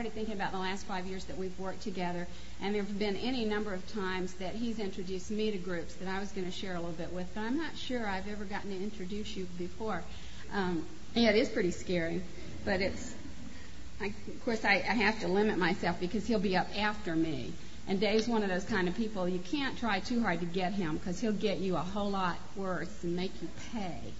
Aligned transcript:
started 0.00 0.14
thinking 0.14 0.34
about 0.34 0.50
the 0.50 0.58
last 0.58 0.86
five 0.86 1.04
years 1.04 1.26
that 1.26 1.36
we've 1.36 1.58
worked 1.60 1.82
together, 1.82 2.26
and 2.62 2.74
there 2.74 2.82
have 2.82 2.98
been 2.98 3.16
any 3.16 3.44
number 3.44 3.74
of 3.74 3.86
times 3.92 4.32
that 4.34 4.54
he's 4.54 4.78
introduced 4.78 5.30
me 5.30 5.50
to 5.50 5.58
groups 5.58 5.92
that 5.96 6.08
I 6.08 6.18
was 6.18 6.32
going 6.32 6.46
to 6.46 6.50
share 6.50 6.72
a 6.74 6.78
little 6.78 6.92
bit 6.92 7.12
with, 7.12 7.26
but 7.34 7.42
I'm 7.42 7.58
not 7.58 7.76
sure 7.76 8.06
I've 8.06 8.26
ever 8.26 8.46
gotten 8.46 8.70
to 8.70 8.82
introduce 8.82 9.36
you 9.36 9.46
before. 9.58 10.02
Um, 10.54 10.86
yeah, 11.14 11.28
it 11.28 11.36
is 11.36 11.50
pretty 11.50 11.70
scary, 11.70 12.22
but 12.64 12.80
it's, 12.80 13.14
I, 14.00 14.06
of 14.06 14.42
course, 14.42 14.64
I, 14.64 14.76
I 14.76 14.94
have 14.94 15.20
to 15.20 15.28
limit 15.28 15.58
myself 15.58 16.00
because 16.00 16.26
he'll 16.26 16.38
be 16.38 16.56
up 16.56 16.68
after 16.78 17.14
me. 17.14 17.52
And 17.86 18.00
Dave's 18.00 18.26
one 18.26 18.42
of 18.42 18.48
those 18.48 18.64
kind 18.64 18.88
of 18.88 18.96
people, 18.96 19.28
you 19.28 19.38
can't 19.38 19.76
try 19.76 20.00
too 20.00 20.22
hard 20.22 20.40
to 20.40 20.46
get 20.46 20.72
him 20.72 20.96
because 20.96 21.20
he'll 21.20 21.32
get 21.34 21.58
you 21.58 21.76
a 21.76 21.80
whole 21.80 22.10
lot 22.10 22.38
worse 22.56 22.88
and 23.02 23.14
make 23.14 23.32
you 23.42 23.48
pay 23.74 24.14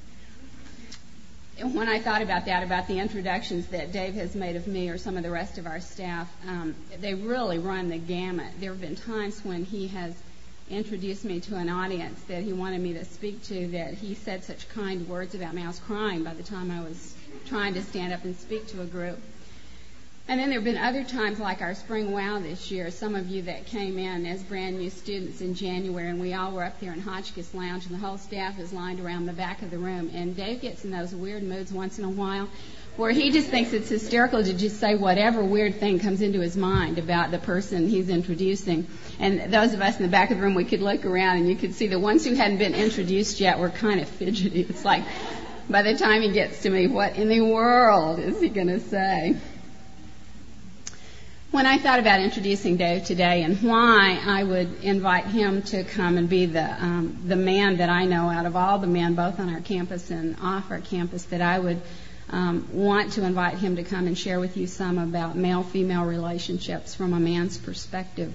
when 1.62 1.88
I 1.88 1.98
thought 1.98 2.22
about 2.22 2.46
that, 2.46 2.62
about 2.62 2.86
the 2.86 2.98
introductions 2.98 3.66
that 3.68 3.92
Dave 3.92 4.14
has 4.14 4.34
made 4.34 4.56
of 4.56 4.66
me 4.66 4.88
or 4.88 4.98
some 4.98 5.16
of 5.16 5.22
the 5.22 5.30
rest 5.30 5.58
of 5.58 5.66
our 5.66 5.80
staff, 5.80 6.30
um, 6.46 6.74
they 7.00 7.14
really 7.14 7.58
run 7.58 7.88
the 7.88 7.98
gamut. 7.98 8.52
There 8.58 8.70
have 8.70 8.80
been 8.80 8.96
times 8.96 9.44
when 9.44 9.64
he 9.64 9.88
has 9.88 10.14
introduced 10.70 11.24
me 11.24 11.40
to 11.40 11.56
an 11.56 11.68
audience 11.68 12.20
that 12.28 12.42
he 12.42 12.52
wanted 12.52 12.80
me 12.80 12.92
to 12.94 13.04
speak 13.04 13.42
to 13.44 13.66
that 13.68 13.94
he 13.94 14.14
said 14.14 14.44
such 14.44 14.68
kind 14.68 15.06
words 15.08 15.34
about 15.34 15.52
me. 15.52 15.62
I 15.62 15.66
was 15.66 15.80
crying 15.80 16.22
by 16.22 16.34
the 16.34 16.42
time 16.42 16.70
I 16.70 16.80
was 16.80 17.14
trying 17.46 17.74
to 17.74 17.82
stand 17.82 18.12
up 18.12 18.24
and 18.24 18.36
speak 18.36 18.68
to 18.68 18.82
a 18.82 18.86
group. 18.86 19.18
And 20.30 20.38
then 20.38 20.48
there 20.48 20.60
have 20.60 20.64
been 20.64 20.78
other 20.78 21.02
times 21.02 21.40
like 21.40 21.60
our 21.60 21.74
spring 21.74 22.12
wow 22.12 22.38
this 22.38 22.70
year, 22.70 22.92
some 22.92 23.16
of 23.16 23.26
you 23.26 23.42
that 23.42 23.66
came 23.66 23.98
in 23.98 24.24
as 24.26 24.40
brand 24.44 24.78
new 24.78 24.88
students 24.88 25.40
in 25.40 25.56
January 25.56 26.08
and 26.08 26.20
we 26.20 26.34
all 26.34 26.52
were 26.52 26.62
up 26.62 26.78
there 26.78 26.92
in 26.92 27.00
Hotchkiss 27.00 27.52
Lounge 27.52 27.86
and 27.86 27.96
the 27.96 27.98
whole 27.98 28.16
staff 28.16 28.60
is 28.60 28.72
lined 28.72 29.00
around 29.00 29.26
the 29.26 29.32
back 29.32 29.60
of 29.60 29.72
the 29.72 29.78
room 29.78 30.08
and 30.14 30.36
Dave 30.36 30.60
gets 30.60 30.84
in 30.84 30.92
those 30.92 31.12
weird 31.12 31.42
moods 31.42 31.72
once 31.72 31.98
in 31.98 32.04
a 32.04 32.08
while 32.08 32.48
where 32.94 33.10
he 33.10 33.32
just 33.32 33.48
thinks 33.48 33.72
it's 33.72 33.88
hysterical 33.88 34.40
to 34.40 34.54
just 34.54 34.78
say 34.78 34.94
whatever 34.94 35.42
weird 35.42 35.80
thing 35.80 35.98
comes 35.98 36.22
into 36.22 36.38
his 36.38 36.56
mind 36.56 37.00
about 37.00 37.32
the 37.32 37.38
person 37.38 37.88
he's 37.88 38.08
introducing. 38.08 38.86
And 39.18 39.52
those 39.52 39.74
of 39.74 39.80
us 39.80 39.96
in 39.96 40.04
the 40.04 40.08
back 40.08 40.30
of 40.30 40.36
the 40.36 40.44
room, 40.44 40.54
we 40.54 40.64
could 40.64 40.80
look 40.80 41.04
around 41.04 41.38
and 41.38 41.48
you 41.48 41.56
could 41.56 41.74
see 41.74 41.88
the 41.88 41.98
ones 41.98 42.24
who 42.24 42.36
hadn't 42.36 42.58
been 42.58 42.76
introduced 42.76 43.40
yet 43.40 43.58
were 43.58 43.70
kind 43.70 43.98
of 43.98 44.08
fidgety. 44.08 44.60
It's 44.60 44.84
like, 44.84 45.02
by 45.68 45.82
the 45.82 45.96
time 45.96 46.22
he 46.22 46.30
gets 46.30 46.62
to 46.62 46.70
me, 46.70 46.86
what 46.86 47.16
in 47.16 47.28
the 47.28 47.40
world 47.40 48.20
is 48.20 48.40
he 48.40 48.48
going 48.48 48.68
to 48.68 48.80
say? 48.80 49.36
When 51.50 51.66
I 51.66 51.78
thought 51.78 51.98
about 51.98 52.20
introducing 52.20 52.76
Dave 52.76 53.04
today 53.04 53.42
and 53.42 53.60
why 53.60 54.20
I 54.24 54.44
would 54.44 54.84
invite 54.84 55.26
him 55.26 55.62
to 55.62 55.82
come 55.82 56.16
and 56.16 56.28
be 56.28 56.46
the 56.46 56.62
um, 56.62 57.22
the 57.26 57.34
man 57.34 57.78
that 57.78 57.90
I 57.90 58.04
know 58.04 58.28
out 58.28 58.46
of 58.46 58.54
all 58.54 58.78
the 58.78 58.86
men, 58.86 59.14
both 59.14 59.40
on 59.40 59.52
our 59.52 59.60
campus 59.60 60.10
and 60.10 60.36
off 60.40 60.70
our 60.70 60.80
campus, 60.80 61.24
that 61.24 61.40
I 61.40 61.58
would 61.58 61.80
um, 62.30 62.68
want 62.72 63.14
to 63.14 63.24
invite 63.24 63.58
him 63.58 63.76
to 63.76 63.82
come 63.82 64.06
and 64.06 64.16
share 64.16 64.38
with 64.38 64.56
you 64.56 64.68
some 64.68 64.98
about 64.98 65.36
male-female 65.36 66.04
relationships 66.04 66.94
from 66.94 67.12
a 67.12 67.18
man's 67.18 67.58
perspective. 67.58 68.32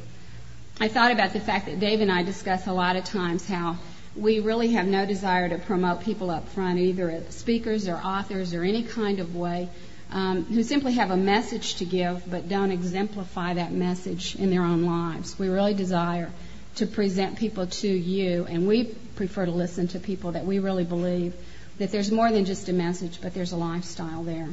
I 0.81 0.89
thought 0.89 1.13
about 1.13 1.31
the 1.31 1.39
fact 1.39 1.67
that 1.67 1.79
Dave 1.79 2.01
and 2.01 2.11
I 2.11 2.23
discuss 2.23 2.67
a 2.67 2.73
lot 2.73 2.97
of 2.97 3.05
times 3.05 3.47
how 3.47 3.77
we 4.13 4.41
really 4.41 4.73
have 4.73 4.87
no 4.87 5.05
desire 5.05 5.47
to 5.47 5.57
promote 5.57 6.01
people 6.01 6.29
up 6.29 6.49
front, 6.49 6.79
either 6.79 7.09
as 7.09 7.33
speakers 7.33 7.87
or 7.87 7.95
authors 7.95 8.53
or 8.53 8.63
any 8.63 8.83
kind 8.83 9.21
of 9.21 9.37
way 9.37 9.69
um, 10.11 10.45
who 10.45 10.63
simply 10.63 10.93
have 10.93 11.11
a 11.11 11.17
message 11.17 11.75
to 11.75 11.85
give 11.85 12.29
but 12.29 12.47
don't 12.47 12.71
exemplify 12.71 13.53
that 13.55 13.71
message 13.71 14.35
in 14.35 14.49
their 14.49 14.63
own 14.63 14.83
lives. 14.83 15.37
We 15.37 15.49
really 15.49 15.73
desire 15.73 16.31
to 16.75 16.85
present 16.85 17.37
people 17.37 17.67
to 17.67 17.87
you, 17.87 18.45
and 18.49 18.67
we 18.67 18.83
prefer 19.15 19.45
to 19.45 19.51
listen 19.51 19.87
to 19.89 19.99
people 19.99 20.33
that 20.33 20.45
we 20.45 20.59
really 20.59 20.83
believe 20.83 21.33
that 21.77 21.91
there's 21.91 22.11
more 22.11 22.31
than 22.31 22.45
just 22.45 22.69
a 22.69 22.73
message, 22.73 23.19
but 23.21 23.33
there's 23.33 23.51
a 23.51 23.57
lifestyle 23.57 24.23
there. 24.23 24.49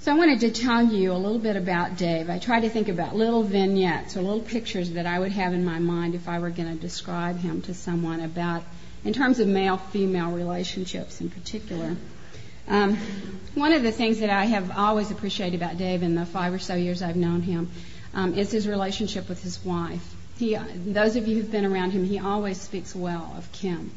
So 0.00 0.12
I 0.12 0.16
wanted 0.16 0.40
to 0.40 0.50
tell 0.50 0.84
you 0.84 1.12
a 1.12 1.14
little 1.14 1.38
bit 1.38 1.54
about 1.54 1.96
Dave. 1.96 2.28
I 2.28 2.38
tried 2.38 2.60
to 2.60 2.68
think 2.68 2.88
about 2.88 3.14
little 3.14 3.44
vignettes 3.44 4.16
or 4.16 4.22
little 4.22 4.40
pictures 4.40 4.90
that 4.92 5.06
I 5.06 5.18
would 5.18 5.32
have 5.32 5.52
in 5.52 5.64
my 5.64 5.78
mind 5.78 6.14
if 6.14 6.28
I 6.28 6.40
were 6.40 6.50
going 6.50 6.76
to 6.76 6.80
describe 6.80 7.38
him 7.38 7.62
to 7.62 7.74
someone 7.74 8.20
about, 8.20 8.64
in 9.04 9.12
terms 9.12 9.38
of 9.38 9.46
male-female 9.46 10.32
relationships 10.32 11.20
in 11.20 11.30
particular. 11.30 11.96
Um, 12.68 12.96
one 13.54 13.72
of 13.72 13.82
the 13.82 13.92
things 13.92 14.20
that 14.20 14.30
I 14.30 14.46
have 14.46 14.70
always 14.76 15.10
appreciated 15.10 15.60
about 15.60 15.76
Dave 15.76 16.02
in 16.02 16.14
the 16.14 16.24
five 16.24 16.54
or 16.54 16.58
so 16.58 16.74
years 16.74 17.02
I've 17.02 17.16
known 17.16 17.42
him 17.42 17.70
um, 18.14 18.34
is 18.34 18.50
his 18.50 18.66
relationship 18.66 19.28
with 19.28 19.42
his 19.42 19.62
wife. 19.64 20.14
He, 20.38 20.56
those 20.56 21.16
of 21.16 21.28
you 21.28 21.36
who've 21.36 21.50
been 21.50 21.66
around 21.66 21.90
him, 21.90 22.04
he 22.04 22.18
always 22.18 22.60
speaks 22.60 22.94
well 22.94 23.34
of 23.36 23.50
Kim. 23.52 23.92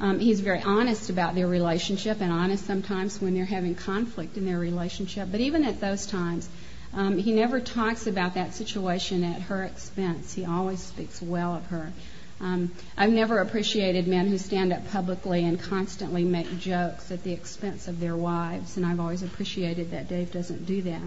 Um, 0.00 0.18
he's 0.18 0.40
very 0.40 0.60
honest 0.62 1.10
about 1.10 1.34
their 1.34 1.46
relationship 1.46 2.20
and 2.20 2.32
honest 2.32 2.66
sometimes 2.66 3.20
when 3.20 3.34
they're 3.34 3.44
having 3.44 3.74
conflict 3.74 4.36
in 4.36 4.44
their 4.44 4.58
relationship. 4.58 5.28
But 5.30 5.40
even 5.40 5.64
at 5.64 5.80
those 5.80 6.06
times, 6.06 6.48
um, 6.92 7.18
he 7.18 7.32
never 7.32 7.60
talks 7.60 8.06
about 8.06 8.34
that 8.34 8.54
situation 8.54 9.24
at 9.24 9.42
her 9.42 9.64
expense. 9.64 10.32
He 10.32 10.44
always 10.44 10.80
speaks 10.80 11.20
well 11.20 11.54
of 11.54 11.66
her. 11.66 11.92
Um, 12.44 12.72
I've 12.94 13.10
never 13.10 13.38
appreciated 13.38 14.06
men 14.06 14.28
who 14.28 14.36
stand 14.36 14.70
up 14.70 14.90
publicly 14.90 15.46
and 15.46 15.58
constantly 15.58 16.24
make 16.24 16.58
jokes 16.58 17.10
at 17.10 17.24
the 17.24 17.32
expense 17.32 17.88
of 17.88 18.00
their 18.00 18.14
wives, 18.14 18.76
and 18.76 18.84
I've 18.84 19.00
always 19.00 19.22
appreciated 19.22 19.92
that 19.92 20.08
Dave 20.08 20.30
doesn't 20.30 20.66
do 20.66 20.82
that. 20.82 21.00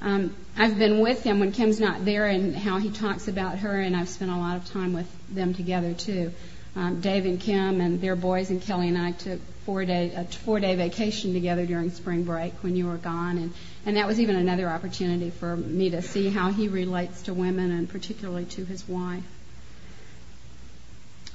Um, 0.00 0.34
I've 0.56 0.76
been 0.76 0.98
with 0.98 1.22
him 1.22 1.38
when 1.38 1.52
Kim's 1.52 1.78
not 1.78 2.04
there 2.04 2.26
and 2.26 2.56
how 2.56 2.78
he 2.78 2.90
talks 2.90 3.28
about 3.28 3.58
her, 3.58 3.80
and 3.80 3.96
I've 3.96 4.08
spent 4.08 4.32
a 4.32 4.36
lot 4.36 4.56
of 4.56 4.64
time 4.64 4.94
with 4.94 5.06
them 5.32 5.54
together 5.54 5.94
too. 5.94 6.32
Um, 6.74 7.00
Dave 7.00 7.24
and 7.24 7.38
Kim 7.38 7.80
and 7.80 8.00
their 8.00 8.16
boys 8.16 8.50
and 8.50 8.60
Kelly 8.60 8.88
and 8.88 8.98
I 8.98 9.12
took 9.12 9.40
four 9.66 9.84
day 9.84 10.12
a 10.12 10.24
four 10.24 10.58
day 10.58 10.74
vacation 10.74 11.34
together 11.34 11.66
during 11.66 11.92
spring 11.92 12.24
break 12.24 12.52
when 12.64 12.74
you 12.74 12.88
were 12.88 12.96
gone, 12.96 13.52
and 13.86 13.96
that 13.96 14.08
was 14.08 14.18
even 14.18 14.34
another 14.34 14.68
opportunity 14.68 15.30
for 15.30 15.56
me 15.56 15.90
to 15.90 16.02
see 16.02 16.30
how 16.30 16.50
he 16.50 16.66
relates 16.66 17.22
to 17.22 17.32
women 17.32 17.70
and 17.70 17.88
particularly 17.88 18.46
to 18.46 18.64
his 18.64 18.88
wife. 18.88 19.22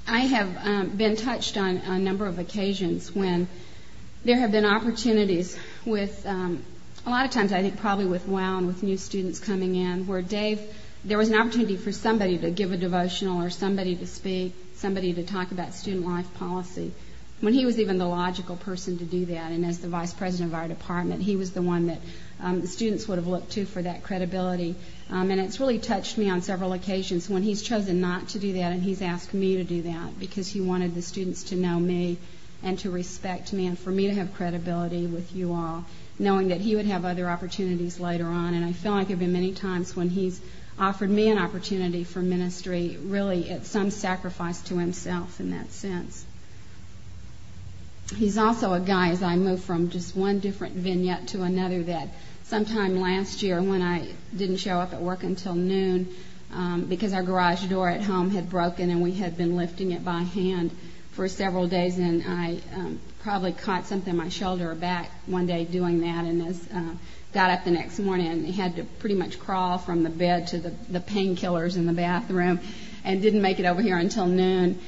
I 0.09 0.21
have 0.21 0.57
um, 0.65 0.89
been 0.89 1.15
touched 1.15 1.55
on 1.55 1.77
a 1.77 1.99
number 1.99 2.25
of 2.25 2.39
occasions 2.39 3.13
when 3.13 3.47
there 4.25 4.39
have 4.39 4.51
been 4.51 4.65
opportunities 4.65 5.55
with, 5.85 6.25
um, 6.25 6.63
a 7.05 7.11
lot 7.11 7.25
of 7.25 7.31
times 7.31 7.53
I 7.53 7.61
think 7.61 7.79
probably 7.79 8.05
with 8.05 8.27
WOW 8.27 8.57
and 8.57 8.65
with 8.65 8.81
new 8.81 8.97
students 8.97 9.39
coming 9.39 9.75
in, 9.75 10.07
where 10.07 10.23
Dave, 10.23 10.61
there 11.05 11.19
was 11.19 11.29
an 11.29 11.35
opportunity 11.39 11.77
for 11.77 11.91
somebody 11.91 12.39
to 12.39 12.49
give 12.49 12.71
a 12.71 12.77
devotional 12.77 13.39
or 13.39 13.51
somebody 13.51 13.95
to 13.97 14.07
speak, 14.07 14.55
somebody 14.77 15.13
to 15.13 15.23
talk 15.23 15.51
about 15.51 15.75
student 15.75 16.07
life 16.07 16.33
policy. 16.39 16.91
When 17.41 17.53
he 17.53 17.65
was 17.65 17.79
even 17.79 17.97
the 17.97 18.05
logical 18.05 18.57
person 18.57 18.97
to 18.97 19.05
do 19.05 19.25
that, 19.27 19.51
and 19.51 19.65
as 19.65 19.79
the 19.79 19.87
vice 19.87 20.13
president 20.13 20.51
of 20.51 20.59
our 20.59 20.67
department, 20.67 21.21
he 21.21 21.37
was 21.37 21.51
the 21.51 21.61
one 21.61 21.87
that 21.87 22.01
um, 22.41 22.59
the 22.59 22.67
students 22.67 23.07
would 23.07 23.17
have 23.17 23.27
looked 23.27 23.51
to 23.51 23.65
for 23.65 23.81
that 23.81 24.03
credibility. 24.03 24.75
Um, 25.09 25.31
and 25.31 25.39
it's 25.39 25.59
really 25.59 25.79
touched 25.79 26.17
me 26.17 26.29
on 26.29 26.41
several 26.41 26.73
occasions 26.73 27.29
when 27.29 27.41
he's 27.41 27.61
chosen 27.61 28.01
not 28.01 28.29
to 28.29 28.39
do 28.39 28.53
that 28.53 28.73
and 28.73 28.83
he's 28.83 29.01
asked 29.01 29.33
me 29.33 29.55
to 29.55 29.63
do 29.63 29.83
that 29.83 30.19
because 30.19 30.49
he 30.49 30.59
wanted 30.59 30.95
the 30.95 31.01
students 31.01 31.43
to 31.45 31.55
know 31.55 31.79
me 31.79 32.17
and 32.61 32.77
to 32.79 32.91
respect 32.91 33.53
me 33.53 33.67
and 33.67 33.79
for 33.79 33.89
me 33.89 34.07
to 34.07 34.13
have 34.13 34.33
credibility 34.33 35.07
with 35.07 35.33
you 35.33 35.53
all, 35.53 35.85
knowing 36.17 36.49
that 36.49 36.59
he 36.59 36.75
would 36.75 36.85
have 36.87 37.05
other 37.05 37.29
opportunities 37.29 38.01
later 38.01 38.25
on. 38.25 38.53
And 38.53 38.65
I 38.65 38.73
feel 38.73 38.91
like 38.91 39.07
there 39.07 39.15
have 39.15 39.19
been 39.19 39.31
many 39.31 39.53
times 39.53 39.95
when 39.95 40.09
he's 40.09 40.41
offered 40.77 41.09
me 41.09 41.29
an 41.29 41.37
opportunity 41.37 42.03
for 42.03 42.19
ministry, 42.19 42.97
really 43.01 43.49
at 43.49 43.65
some 43.65 43.91
sacrifice 43.91 44.61
to 44.63 44.77
himself 44.77 45.39
in 45.39 45.51
that 45.51 45.71
sense. 45.71 46.25
He's 48.15 48.37
also 48.37 48.73
a 48.73 48.79
guy, 48.79 49.09
as 49.09 49.21
I 49.21 49.35
move 49.35 49.63
from 49.63 49.89
just 49.89 50.15
one 50.15 50.39
different 50.39 50.75
vignette 50.75 51.27
to 51.29 51.43
another, 51.43 51.83
that 51.83 52.09
sometime 52.43 52.99
last 52.99 53.43
year 53.43 53.61
when 53.61 53.81
I 53.81 54.07
didn't 54.35 54.57
show 54.57 54.79
up 54.79 54.93
at 54.93 55.01
work 55.01 55.23
until 55.23 55.53
noon 55.53 56.07
um, 56.51 56.85
because 56.85 57.13
our 57.13 57.21
garage 57.21 57.65
door 57.65 57.89
at 57.89 58.01
home 58.01 58.31
had 58.31 58.49
broken 58.49 58.89
and 58.89 59.01
we 59.01 59.11
had 59.11 59.37
been 59.37 59.55
lifting 59.55 59.91
it 59.91 60.03
by 60.03 60.23
hand 60.23 60.71
for 61.11 61.27
several 61.27 61.67
days 61.67 61.99
and 61.99 62.23
I 62.25 62.59
um, 62.73 62.99
probably 63.21 63.51
caught 63.51 63.85
something 63.85 64.11
in 64.11 64.17
my 64.17 64.29
shoulder 64.29 64.71
or 64.71 64.75
back 64.75 65.11
one 65.27 65.45
day 65.45 65.65
doing 65.65 66.01
that 66.01 66.25
and 66.25 66.47
as 66.47 66.67
uh, 66.73 66.93
got 67.33 67.51
up 67.51 67.65
the 67.65 67.71
next 67.71 67.99
morning 67.99 68.27
and 68.27 68.47
had 68.47 68.77
to 68.77 68.83
pretty 68.83 69.15
much 69.15 69.39
crawl 69.39 69.77
from 69.77 70.01
the 70.01 70.09
bed 70.09 70.47
to 70.47 70.57
the, 70.57 70.73
the 70.89 70.99
painkillers 70.99 71.75
in 71.75 71.85
the 71.85 71.93
bathroom 71.93 72.59
and 73.03 73.21
didn't 73.21 73.41
make 73.41 73.59
it 73.59 73.65
over 73.65 73.81
here 73.81 73.97
until 73.97 74.25
noon. 74.25 74.79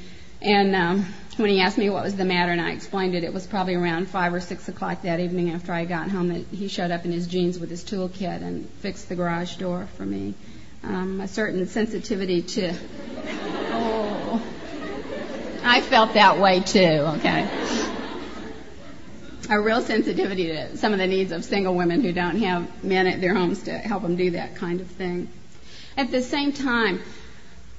And 0.42 0.76
um, 0.76 1.06
when 1.38 1.50
he 1.50 1.62
asked 1.62 1.78
me 1.78 1.90
what 1.90 2.04
was 2.04 2.16
the 2.16 2.26
matter 2.26 2.52
and 2.52 2.60
I 2.60 2.72
explained 2.72 3.16
it, 3.16 3.24
it 3.24 3.34
was 3.34 3.48
probably 3.48 3.76
around 3.76 4.10
five 4.10 4.34
or 4.34 4.42
six 4.42 4.68
o'clock 4.68 5.04
that 5.04 5.20
evening 5.20 5.52
after 5.52 5.72
I 5.72 5.86
got 5.86 6.10
home 6.10 6.28
that 6.30 6.46
he 6.52 6.68
showed 6.68 6.92
up 6.92 7.06
in 7.06 7.12
his 7.12 7.28
jeans 7.28 7.58
with 7.58 7.70
his 7.70 7.84
tool 7.84 8.10
kit 8.10 8.42
and 8.42 8.70
fixed 8.80 9.08
the 9.10 9.16
garage 9.16 9.56
door 9.56 9.88
for 9.98 10.06
me. 10.06 10.34
Um, 10.84 11.22
a 11.22 11.28
certain 11.28 11.68
sensitivity 11.68 12.42
to, 12.42 12.74
oh, 13.72 14.42
I 15.64 15.82
felt 15.82 16.16
that 16.16 16.40
way 16.40 16.60
too, 16.60 16.80
okay. 16.80 17.48
A 19.50 19.60
real 19.60 19.82
sensitivity 19.82 20.48
to 20.48 20.78
some 20.78 20.92
of 20.92 21.00
the 21.00 21.08
needs 21.08 21.32
of 21.32 21.46
single 21.46 21.76
women 21.76 22.02
who 22.02 22.14
don't 22.14 22.38
have 22.38 22.84
men 22.84 23.06
at 23.08 23.22
their 23.22 23.36
homes 23.36 23.64
to 23.64 23.78
help 23.78 24.02
them 24.02 24.16
do 24.16 24.32
that 24.32 24.56
kind 24.56 24.82
of 24.82 24.88
thing. 24.88 25.30
At 25.98 26.10
the 26.10 26.22
same 26.22 26.54
time, 26.54 27.02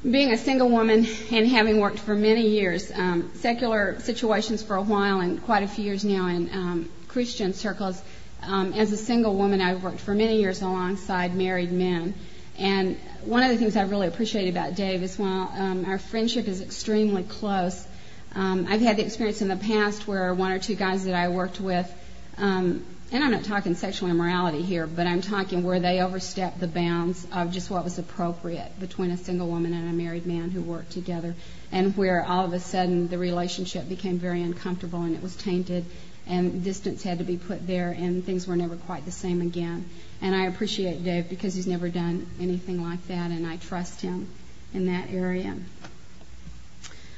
being 0.08 0.32
a 0.32 0.38
single 0.38 0.68
woman 0.68 1.06
and 1.30 1.46
having 1.46 1.78
worked 1.78 1.98
for 2.00 2.14
many 2.14 2.48
years, 2.48 2.90
um, 2.92 3.30
secular 3.34 4.00
situations 4.00 4.62
for 4.62 4.76
a 4.76 4.82
while 4.82 5.20
and 5.20 5.42
quite 5.44 5.62
a 5.62 5.68
few 5.68 5.84
years 5.84 6.04
now 6.04 6.26
in 6.26 6.50
um, 6.52 6.90
Christian 7.08 7.54
circles, 7.54 8.02
um, 8.42 8.72
as 8.72 8.90
a 8.90 8.96
single 8.96 9.36
woman, 9.36 9.60
I've 9.60 9.84
worked 9.84 10.00
for 10.00 10.14
many 10.14 10.40
years 10.40 10.60
alongside 10.62 11.34
married 11.36 11.70
men. 11.70 12.14
And 12.58 12.96
one 13.24 13.44
of 13.44 13.50
the 13.50 13.56
things 13.56 13.76
I 13.76 13.82
really 13.82 14.08
appreciate 14.08 14.48
about 14.48 14.74
Dave 14.74 15.02
is 15.02 15.18
while 15.18 15.52
um, 15.56 15.84
our 15.84 15.98
friendship 15.98 16.48
is 16.48 16.60
extremely 16.60 17.22
close, 17.22 17.86
um, 18.34 18.66
I've 18.68 18.80
had 18.80 18.96
the 18.96 19.04
experience 19.04 19.42
in 19.42 19.48
the 19.48 19.56
past 19.56 20.08
where 20.08 20.34
one 20.34 20.52
or 20.52 20.58
two 20.58 20.74
guys 20.74 21.04
that 21.04 21.14
I 21.14 21.28
worked 21.28 21.60
with, 21.60 21.90
um, 22.38 22.84
and 23.12 23.22
I'm 23.22 23.30
not 23.30 23.44
talking 23.44 23.74
sexual 23.74 24.08
immorality 24.08 24.62
here, 24.62 24.86
but 24.86 25.06
I'm 25.06 25.20
talking 25.20 25.62
where 25.62 25.78
they 25.78 26.00
overstepped 26.00 26.58
the 26.58 26.66
bounds 26.66 27.26
of 27.30 27.52
just 27.52 27.70
what 27.70 27.84
was 27.84 27.98
appropriate 27.98 28.80
between 28.80 29.10
a 29.10 29.18
single 29.18 29.48
woman 29.48 29.74
and 29.74 29.90
a 29.90 29.92
married 29.92 30.24
man 30.26 30.50
who 30.50 30.62
worked 30.62 30.92
together, 30.92 31.34
and 31.70 31.94
where 31.94 32.24
all 32.24 32.46
of 32.46 32.54
a 32.54 32.60
sudden 32.60 33.08
the 33.08 33.18
relationship 33.18 33.86
became 33.86 34.18
very 34.18 34.42
uncomfortable 34.42 35.02
and 35.02 35.14
it 35.14 35.22
was 35.22 35.36
tainted 35.36 35.84
and 36.26 36.64
distance 36.64 37.02
had 37.02 37.18
to 37.18 37.24
be 37.24 37.36
put 37.36 37.66
there, 37.66 37.90
and 37.90 38.24
things 38.24 38.46
were 38.46 38.56
never 38.56 38.76
quite 38.76 39.04
the 39.04 39.10
same 39.10 39.42
again. 39.42 39.88
And 40.20 40.34
I 40.34 40.46
appreciate 40.46 41.04
Dave 41.04 41.28
because 41.28 41.54
he's 41.54 41.66
never 41.66 41.88
done 41.88 42.26
anything 42.40 42.82
like 42.82 43.06
that, 43.08 43.30
and 43.30 43.46
I 43.46 43.56
trust 43.56 44.00
him 44.00 44.28
in 44.72 44.86
that 44.86 45.10
area. 45.10 45.56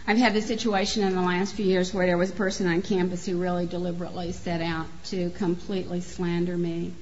I've 0.06 0.19
had 0.19 0.35
this 0.35 0.47
situation 0.47 1.03
in 1.03 1.15
the 1.15 1.23
last 1.23 1.55
few 1.55 1.65
years 1.65 1.95
where 1.95 2.06
there 2.06 2.19
was 2.19 2.29
a 2.29 2.35
person 2.35 2.67
on 2.67 2.83
campus 2.83 3.25
who 3.25 3.39
really 3.39 3.65
deliberately 3.65 4.33
set 4.33 4.61
out 4.61 4.87
to 5.05 5.31
completely 5.31 6.03
slander 6.03 6.59
me. 6.59 6.93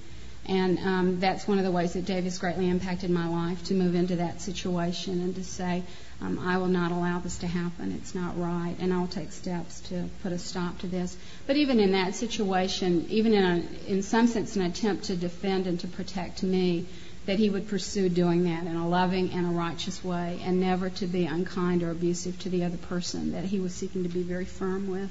And 0.46 0.78
um, 0.78 1.20
that's 1.20 1.48
one 1.48 1.58
of 1.58 1.64
the 1.64 1.72
ways 1.72 1.94
that 1.94 2.04
Dave 2.04 2.22
has 2.22 2.38
greatly 2.38 2.68
impacted 2.68 3.10
my 3.10 3.28
life 3.28 3.64
to 3.64 3.74
move 3.74 3.96
into 3.96 4.16
that 4.16 4.40
situation 4.40 5.20
and 5.20 5.34
to 5.34 5.42
say, 5.42 5.82
um, 6.20 6.38
I 6.38 6.58
will 6.58 6.68
not 6.68 6.92
allow 6.92 7.18
this 7.18 7.38
to 7.38 7.48
happen. 7.48 7.90
It's 7.90 8.14
not 8.14 8.38
right, 8.38 8.76
and 8.78 8.92
I'll 8.92 9.08
take 9.08 9.32
steps 9.32 9.80
to 9.88 10.08
put 10.22 10.30
a 10.30 10.38
stop 10.38 10.78
to 10.78 10.86
this. 10.86 11.16
But 11.48 11.56
even 11.56 11.80
in 11.80 11.92
that 11.92 12.14
situation, 12.14 13.06
even 13.08 13.34
in, 13.34 13.44
a, 13.44 13.90
in 13.90 14.02
some 14.02 14.28
sense, 14.28 14.54
an 14.54 14.62
attempt 14.62 15.04
to 15.04 15.16
defend 15.16 15.66
and 15.66 15.78
to 15.80 15.88
protect 15.88 16.44
me, 16.44 16.86
that 17.26 17.38
he 17.38 17.48
would 17.48 17.68
pursue 17.68 18.08
doing 18.08 18.44
that 18.44 18.64
in 18.64 18.76
a 18.76 18.88
loving 18.88 19.30
and 19.30 19.46
a 19.46 19.50
righteous 19.50 20.02
way, 20.02 20.40
and 20.42 20.60
never 20.60 20.90
to 20.90 21.06
be 21.06 21.24
unkind 21.26 21.82
or 21.82 21.90
abusive 21.90 22.38
to 22.40 22.48
the 22.48 22.64
other 22.64 22.76
person 22.76 23.32
that 23.32 23.44
he 23.44 23.60
was 23.60 23.72
seeking 23.74 24.02
to 24.02 24.08
be 24.08 24.22
very 24.22 24.44
firm 24.44 24.90
with. 24.90 25.10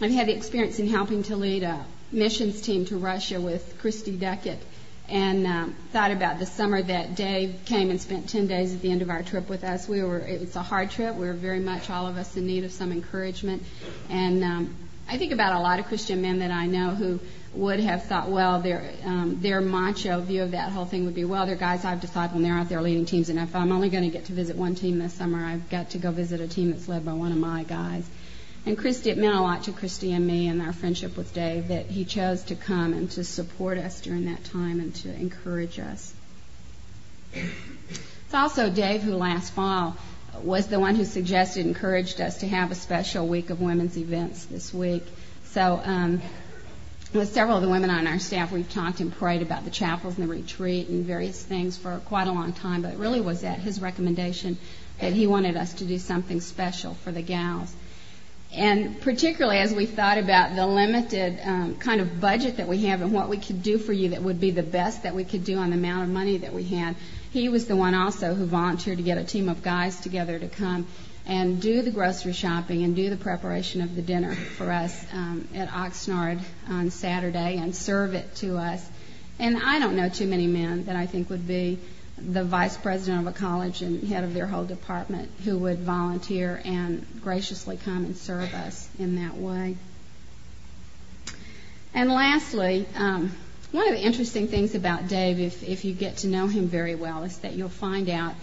I've 0.00 0.10
had 0.10 0.28
the 0.28 0.36
experience 0.36 0.78
in 0.78 0.88
helping 0.88 1.22
to 1.24 1.36
lead 1.36 1.62
a 1.62 1.84
missions 2.12 2.60
team 2.60 2.84
to 2.86 2.98
Russia 2.98 3.40
with 3.40 3.78
Christy 3.80 4.16
Duckett 4.16 4.58
and 5.08 5.46
um, 5.46 5.76
thought 5.92 6.10
about 6.10 6.38
the 6.38 6.46
summer 6.46 6.82
that 6.82 7.14
Dave 7.14 7.60
came 7.64 7.90
and 7.90 8.00
spent 8.00 8.28
10 8.28 8.46
days 8.46 8.74
at 8.74 8.82
the 8.82 8.90
end 8.90 9.02
of 9.02 9.10
our 9.10 9.22
trip 9.22 9.48
with 9.48 9.62
us. 9.62 9.88
We 9.88 10.02
were 10.02 10.18
it 10.18 10.40
was 10.40 10.56
a 10.56 10.62
hard 10.62 10.90
trip. 10.90 11.14
We 11.14 11.26
were 11.26 11.32
very 11.32 11.60
much 11.60 11.90
all 11.90 12.06
of 12.06 12.16
us 12.16 12.36
in 12.36 12.46
need 12.46 12.64
of 12.64 12.72
some 12.72 12.92
encouragement, 12.92 13.62
and 14.10 14.42
um, 14.42 14.76
I 15.08 15.16
think 15.16 15.32
about 15.32 15.54
a 15.54 15.60
lot 15.60 15.78
of 15.78 15.86
Christian 15.86 16.22
men 16.22 16.40
that 16.40 16.50
I 16.50 16.66
know 16.66 16.90
who 16.90 17.20
would 17.56 17.80
have 17.80 18.04
thought, 18.04 18.30
well, 18.30 18.60
their 18.60 18.90
um, 19.04 19.38
their 19.40 19.60
macho 19.60 20.20
view 20.20 20.42
of 20.42 20.50
that 20.52 20.72
whole 20.72 20.84
thing 20.84 21.04
would 21.06 21.14
be, 21.14 21.24
well, 21.24 21.46
they're 21.46 21.56
guys 21.56 21.84
I've 21.84 22.00
discipled 22.00 22.34
and 22.36 22.44
they're 22.44 22.54
out 22.54 22.68
there 22.68 22.82
leading 22.82 23.06
teams, 23.06 23.28
and 23.28 23.38
if 23.38 23.54
I'm 23.54 23.72
only 23.72 23.88
going 23.88 24.04
to 24.04 24.10
get 24.10 24.26
to 24.26 24.32
visit 24.32 24.56
one 24.56 24.74
team 24.74 24.98
this 24.98 25.14
summer, 25.14 25.44
I've 25.44 25.68
got 25.70 25.90
to 25.90 25.98
go 25.98 26.10
visit 26.10 26.40
a 26.40 26.48
team 26.48 26.70
that's 26.70 26.88
led 26.88 27.04
by 27.04 27.12
one 27.12 27.32
of 27.32 27.38
my 27.38 27.64
guys. 27.64 28.08
And 28.66 28.76
Christy, 28.76 29.10
it 29.10 29.18
meant 29.18 29.34
a 29.34 29.40
lot 29.40 29.62
to 29.64 29.72
Christy 29.72 30.12
and 30.12 30.26
me 30.26 30.48
and 30.48 30.60
our 30.60 30.72
friendship 30.72 31.16
with 31.16 31.32
Dave 31.32 31.68
that 31.68 31.86
he 31.86 32.04
chose 32.04 32.42
to 32.44 32.56
come 32.56 32.92
and 32.92 33.08
to 33.12 33.22
support 33.22 33.78
us 33.78 34.00
during 34.00 34.26
that 34.26 34.42
time 34.44 34.80
and 34.80 34.92
to 34.96 35.14
encourage 35.14 35.78
us. 35.78 36.12
It's 37.32 38.34
also 38.34 38.68
Dave 38.68 39.02
who 39.02 39.14
last 39.14 39.52
fall 39.52 39.96
was 40.42 40.66
the 40.66 40.80
one 40.80 40.96
who 40.96 41.04
suggested, 41.04 41.64
encouraged 41.64 42.20
us 42.20 42.38
to 42.38 42.48
have 42.48 42.70
a 42.72 42.74
special 42.74 43.26
week 43.26 43.50
of 43.50 43.60
women's 43.60 43.96
events 43.96 44.44
this 44.46 44.74
week. 44.74 45.04
So, 45.44 45.80
um, 45.84 46.20
with 47.12 47.32
several 47.32 47.56
of 47.56 47.62
the 47.62 47.68
women 47.68 47.90
on 47.90 48.06
our 48.06 48.18
staff, 48.18 48.52
we've 48.52 48.70
talked 48.70 49.00
and 49.00 49.12
prayed 49.12 49.42
about 49.42 49.64
the 49.64 49.70
chapels 49.70 50.18
and 50.18 50.28
the 50.28 50.32
retreat 50.32 50.88
and 50.88 51.04
various 51.04 51.42
things 51.42 51.76
for 51.76 52.00
quite 52.06 52.26
a 52.26 52.32
long 52.32 52.52
time, 52.52 52.82
but 52.82 52.92
it 52.92 52.98
really 52.98 53.20
was 53.20 53.44
at 53.44 53.58
his 53.58 53.80
recommendation 53.80 54.58
that 55.00 55.12
he 55.12 55.26
wanted 55.26 55.56
us 55.56 55.74
to 55.74 55.84
do 55.84 55.98
something 55.98 56.40
special 56.40 56.94
for 56.94 57.12
the 57.12 57.22
gals. 57.22 57.72
And 58.52 59.00
particularly 59.00 59.58
as 59.58 59.74
we 59.74 59.86
thought 59.86 60.18
about 60.18 60.56
the 60.56 60.66
limited 60.66 61.38
um, 61.42 61.76
kind 61.76 62.00
of 62.00 62.20
budget 62.20 62.56
that 62.58 62.68
we 62.68 62.78
have 62.86 63.02
and 63.02 63.12
what 63.12 63.28
we 63.28 63.38
could 63.38 63.62
do 63.62 63.76
for 63.78 63.92
you 63.92 64.10
that 64.10 64.22
would 64.22 64.40
be 64.40 64.50
the 64.50 64.62
best 64.62 65.02
that 65.02 65.14
we 65.14 65.24
could 65.24 65.44
do 65.44 65.58
on 65.58 65.70
the 65.70 65.76
amount 65.76 66.04
of 66.04 66.08
money 66.08 66.38
that 66.38 66.52
we 66.52 66.64
had, 66.64 66.96
he 67.32 67.48
was 67.48 67.66
the 67.66 67.76
one 67.76 67.94
also 67.94 68.34
who 68.34 68.46
volunteered 68.46 68.98
to 68.98 69.02
get 69.02 69.18
a 69.18 69.24
team 69.24 69.48
of 69.48 69.62
guys 69.62 70.00
together 70.00 70.38
to 70.38 70.48
come 70.48 70.86
and 71.26 71.60
do 71.60 71.82
the 71.82 71.90
grocery 71.90 72.32
shopping 72.32 72.84
and 72.84 72.94
do 72.94 73.10
the 73.10 73.16
preparation 73.16 73.80
of 73.80 73.96
the 73.96 74.02
dinner 74.02 74.34
for 74.34 74.70
us 74.70 75.04
um, 75.12 75.48
at 75.54 75.68
Oxnard 75.68 76.40
on 76.68 76.90
Saturday 76.90 77.58
and 77.58 77.74
serve 77.74 78.14
it 78.14 78.34
to 78.36 78.56
us. 78.56 78.88
And 79.38 79.56
I 79.62 79.78
don't 79.80 79.96
know 79.96 80.08
too 80.08 80.26
many 80.26 80.46
men 80.46 80.84
that 80.84 80.96
I 80.96 81.06
think 81.06 81.28
would 81.30 81.46
be 81.46 81.78
the 82.16 82.44
vice 82.44 82.76
president 82.76 83.26
of 83.26 83.34
a 83.34 83.38
college 83.38 83.82
and 83.82 84.02
head 84.08 84.24
of 84.24 84.32
their 84.34 84.46
whole 84.46 84.64
department 84.64 85.30
who 85.44 85.58
would 85.58 85.80
volunteer 85.80 86.62
and 86.64 87.04
graciously 87.22 87.76
come 87.76 88.04
and 88.04 88.16
serve 88.16 88.54
us 88.54 88.88
in 88.98 89.16
that 89.16 89.36
way. 89.36 89.76
And 91.92 92.10
lastly, 92.10 92.86
um, 92.96 93.32
one 93.72 93.88
of 93.88 93.94
the 93.94 94.02
interesting 94.02 94.48
things 94.48 94.74
about 94.74 95.08
Dave, 95.08 95.40
if, 95.40 95.62
if 95.62 95.84
you 95.84 95.92
get 95.92 96.18
to 96.18 96.28
know 96.28 96.46
him 96.46 96.68
very 96.68 96.94
well, 96.94 97.24
is 97.24 97.36
that 97.38 97.54
you'll 97.54 97.68
find 97.68 98.08
out 98.08 98.34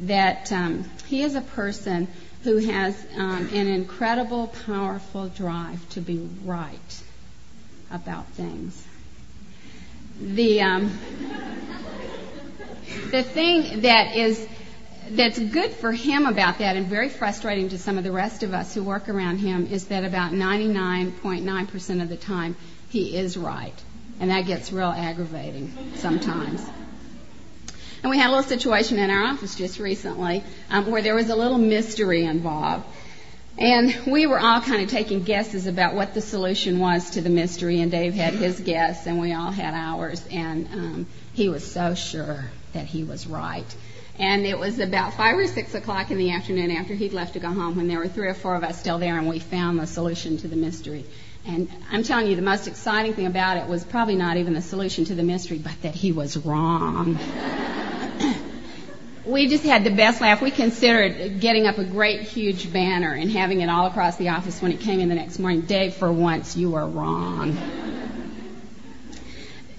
that 0.00 0.50
um, 0.50 0.84
he 1.06 1.22
is 1.22 1.34
a 1.34 1.40
person 1.40 2.08
who 2.42 2.56
has 2.58 3.06
um, 3.16 3.48
an 3.52 3.68
incredible, 3.68 4.48
powerful 4.66 5.28
drive 5.28 5.88
to 5.90 6.00
be 6.00 6.28
right 6.44 7.02
about 7.90 8.26
things. 8.28 8.84
The 10.20 10.60
um, 10.62 10.98
the 13.10 13.22
thing 13.22 13.82
that 13.82 14.16
is 14.16 14.46
that's 15.10 15.38
good 15.38 15.72
for 15.72 15.92
him 15.92 16.26
about 16.26 16.58
that 16.58 16.76
and 16.76 16.86
very 16.86 17.08
frustrating 17.08 17.68
to 17.70 17.78
some 17.78 17.98
of 17.98 18.04
the 18.04 18.12
rest 18.12 18.42
of 18.42 18.54
us 18.54 18.74
who 18.74 18.82
work 18.82 19.08
around 19.08 19.38
him 19.38 19.66
is 19.66 19.86
that 19.86 20.04
about 20.04 20.32
99.9% 20.32 22.02
of 22.02 22.08
the 22.08 22.16
time 22.16 22.56
he 22.90 23.16
is 23.16 23.36
right. 23.36 23.74
And 24.20 24.30
that 24.30 24.46
gets 24.46 24.72
real 24.72 24.90
aggravating 24.90 25.72
sometimes. 25.96 26.64
And 28.02 28.10
we 28.10 28.18
had 28.18 28.28
a 28.28 28.34
little 28.34 28.48
situation 28.48 28.98
in 28.98 29.10
our 29.10 29.22
office 29.22 29.54
just 29.54 29.78
recently 29.78 30.42
um, 30.70 30.90
where 30.90 31.02
there 31.02 31.14
was 31.14 31.30
a 31.30 31.36
little 31.36 31.58
mystery 31.58 32.24
involved. 32.24 32.84
And 33.58 33.94
we 34.06 34.26
were 34.26 34.40
all 34.40 34.60
kind 34.60 34.82
of 34.82 34.88
taking 34.88 35.22
guesses 35.22 35.66
about 35.66 35.94
what 35.94 36.14
the 36.14 36.20
solution 36.20 36.78
was 36.78 37.10
to 37.10 37.20
the 37.20 37.30
mystery, 37.30 37.80
and 37.80 37.90
Dave 37.90 38.14
had 38.14 38.34
his 38.34 38.58
guess, 38.60 39.06
and 39.06 39.20
we 39.20 39.34
all 39.34 39.50
had 39.50 39.74
ours, 39.74 40.24
and 40.30 40.66
um, 40.72 41.06
he 41.34 41.48
was 41.48 41.70
so 41.70 41.94
sure 41.94 42.46
that 42.72 42.86
he 42.86 43.04
was 43.04 43.26
right. 43.26 43.76
And 44.18 44.46
it 44.46 44.58
was 44.58 44.78
about 44.78 45.14
five 45.14 45.36
or 45.36 45.46
six 45.46 45.74
o'clock 45.74 46.10
in 46.10 46.18
the 46.18 46.32
afternoon 46.32 46.70
after 46.70 46.94
he'd 46.94 47.12
left 47.12 47.34
to 47.34 47.40
go 47.40 47.48
home 47.48 47.76
when 47.76 47.88
there 47.88 47.98
were 47.98 48.08
three 48.08 48.28
or 48.28 48.34
four 48.34 48.56
of 48.56 48.64
us 48.64 48.80
still 48.80 48.98
there, 48.98 49.18
and 49.18 49.28
we 49.28 49.38
found 49.38 49.78
the 49.78 49.86
solution 49.86 50.38
to 50.38 50.48
the 50.48 50.56
mystery. 50.56 51.04
And 51.44 51.68
I'm 51.90 52.04
telling 52.04 52.28
you, 52.28 52.36
the 52.36 52.42
most 52.42 52.68
exciting 52.68 53.14
thing 53.14 53.26
about 53.26 53.56
it 53.56 53.68
was 53.68 53.82
probably 53.84 54.16
not 54.16 54.36
even 54.36 54.54
the 54.54 54.62
solution 54.62 55.04
to 55.06 55.14
the 55.14 55.24
mystery, 55.24 55.58
but 55.58 55.80
that 55.82 55.94
he 55.94 56.12
was 56.12 56.36
wrong. 56.36 57.18
we 59.24 59.48
just 59.48 59.64
had 59.64 59.84
the 59.84 59.90
best 59.90 60.20
laugh. 60.20 60.40
We 60.40 60.50
considered 60.50 61.40
getting 61.40 61.66
up 61.66 61.78
a 61.78 61.84
great 61.84 62.22
huge 62.22 62.72
banner 62.72 63.12
and 63.12 63.30
having 63.30 63.60
it 63.60 63.68
all 63.68 63.86
across 63.86 64.16
the 64.16 64.30
office 64.30 64.60
when 64.62 64.72
it 64.72 64.80
came 64.80 65.00
in 65.00 65.08
the 65.08 65.14
next 65.14 65.38
morning. 65.38 65.62
Dave, 65.62 65.94
for 65.94 66.12
once, 66.12 66.56
you 66.56 66.70
were 66.70 66.86
wrong. 66.86 67.56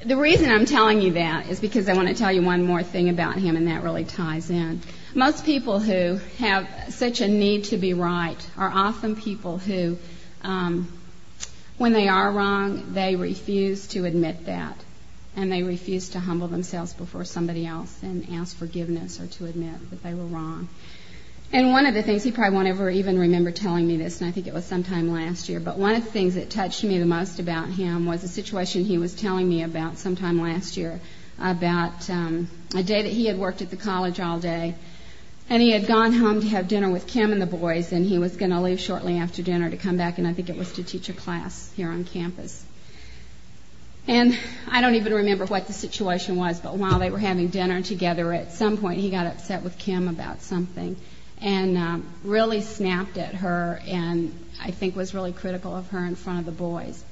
the 0.05 0.17
reason 0.17 0.50
I'm 0.50 0.65
telling 0.65 1.01
you 1.01 1.13
that 1.13 1.48
is 1.48 1.60
because 1.60 1.88
I 1.89 1.93
want 1.93 2.10
to 2.10 2.13
tell 2.13 2.32
you 2.32 2.41
one 2.41 2.63
more 2.63 2.84
thing 2.84 3.10
about 3.10 3.38
him, 3.38 3.55
and 3.55 3.67
that 3.67 3.84
really 3.84 4.05
ties 4.05 4.50
in. 4.50 4.82
Most 5.13 5.46
people 5.46 5.79
who 5.79 6.20
have 6.39 6.67
such 6.89 7.22
a 7.22 7.27
need 7.27 7.65
to 7.65 7.77
be 7.77 7.93
right 7.93 8.38
are 8.58 8.70
often 8.70 9.15
people 9.15 9.58
who, 9.58 9.98
um, 10.41 10.91
when 11.77 11.94
they 11.94 12.08
are 12.08 12.32
wrong, 12.32 12.94
they 12.94 13.15
refuse 13.15 13.88
to 13.88 14.06
admit 14.06 14.46
that 14.46 14.77
and 15.36 15.51
they 15.51 15.63
refuse 15.63 16.10
to 16.10 16.20
humble 16.20 16.48
themselves 16.48 16.94
before 16.94 17.25
somebody 17.25 17.65
else 17.65 18.01
and 18.03 18.27
ask 18.34 18.56
forgiveness 18.56 19.20
or 19.20 19.27
to 19.27 19.46
admit 19.46 19.89
that 19.89 20.03
they 20.03 20.13
were 20.13 20.25
wrong. 20.25 20.68
And 21.51 21.72
one 21.72 21.86
of 21.86 21.94
the 21.94 22.01
things, 22.01 22.24
he 22.24 22.32
probably 22.32 22.56
won't 22.56 22.68
ever 22.68 22.89
even 22.89 23.20
remember 23.20 23.51
telling 23.51 23.88
me 23.88 23.98
this, 23.98 24.22
and 24.22 24.27
I 24.27 24.32
think 24.32 24.48
it 24.48 24.53
was 24.53 24.65
sometime 24.65 25.12
last 25.12 25.50
year, 25.50 25.60
but 25.60 25.77
one 25.77 25.96
of 25.96 26.03
the 26.03 26.10
things 26.10 26.36
that 26.36 26.50
touched 26.50 26.84
me 26.84 26.98
the 26.98 27.06
most 27.06 27.39
about 27.39 27.70
him 27.70 28.08
was 28.08 28.24
a 28.24 28.27
situation 28.27 28.86
he 28.86 28.98
was 28.98 29.13
telling 29.13 29.48
me 29.48 29.63
about 29.63 29.98
sometime 29.98 30.42
last 30.42 30.77
year 30.77 31.00
about 31.39 32.10
um, 32.10 32.48
a 32.75 32.84
day 32.84 33.03
that 33.03 33.12
he 33.12 33.25
had 33.25 33.38
worked 33.38 33.62
at 33.62 33.70
the 33.70 33.77
college 33.77 34.20
all 34.20 34.39
day. 34.39 34.75
And 35.53 35.62
he 35.62 35.69
had 35.69 35.86
gone 35.86 36.13
home 36.13 36.41
to 36.41 36.48
have 36.48 36.67
dinner 36.67 36.89
with 36.89 37.05
Kim 37.05 37.31
and 37.31 37.39
the 37.39 37.45
boys, 37.45 37.91
and 37.91 38.03
he 38.03 38.17
was 38.17 38.38
going 38.38 38.50
to 38.50 38.60
leave 38.60 38.79
shortly 38.79 39.19
after 39.19 39.43
dinner 39.43 39.69
to 39.69 39.77
come 39.77 39.98
back, 39.98 40.17
and 40.17 40.25
I 40.25 40.33
think 40.33 40.50
it 40.50 40.57
was 40.57 40.72
to 40.72 40.83
teach 40.83 41.10
a 41.10 41.13
class 41.13 41.72
here 41.75 41.89
on 41.89 42.05
campus. 42.05 42.65
And 44.07 44.36
I 44.67 44.81
don't 44.81 44.95
even 44.95 45.13
remember 45.13 45.45
what 45.45 45.67
the 45.67 45.74
situation 45.74 46.38
was, 46.38 46.60
but 46.60 46.75
while 46.75 46.98
they 46.98 47.12
were 47.12 47.19
having 47.19 47.50
dinner 47.50 47.83
together, 47.83 48.33
at 48.33 48.51
some 48.53 48.77
point 48.77 49.00
he 49.00 49.12
got 49.12 49.27
upset 49.27 49.62
with 49.62 49.77
Kim 49.77 50.07
about 50.07 50.41
something 50.41 50.95
and 51.39 51.77
um, 51.77 52.07
really 52.24 52.62
snapped 52.62 53.19
at 53.19 53.36
her 53.36 53.79
and 53.86 54.33
I 54.60 54.72
think 54.72 54.95
was 54.95 55.13
really 55.13 55.33
critical 55.33 55.75
of 55.75 55.88
her 55.89 56.03
in 56.03 56.15
front 56.15 56.39
of 56.39 56.45
the 56.48 56.51
boys. 56.51 57.03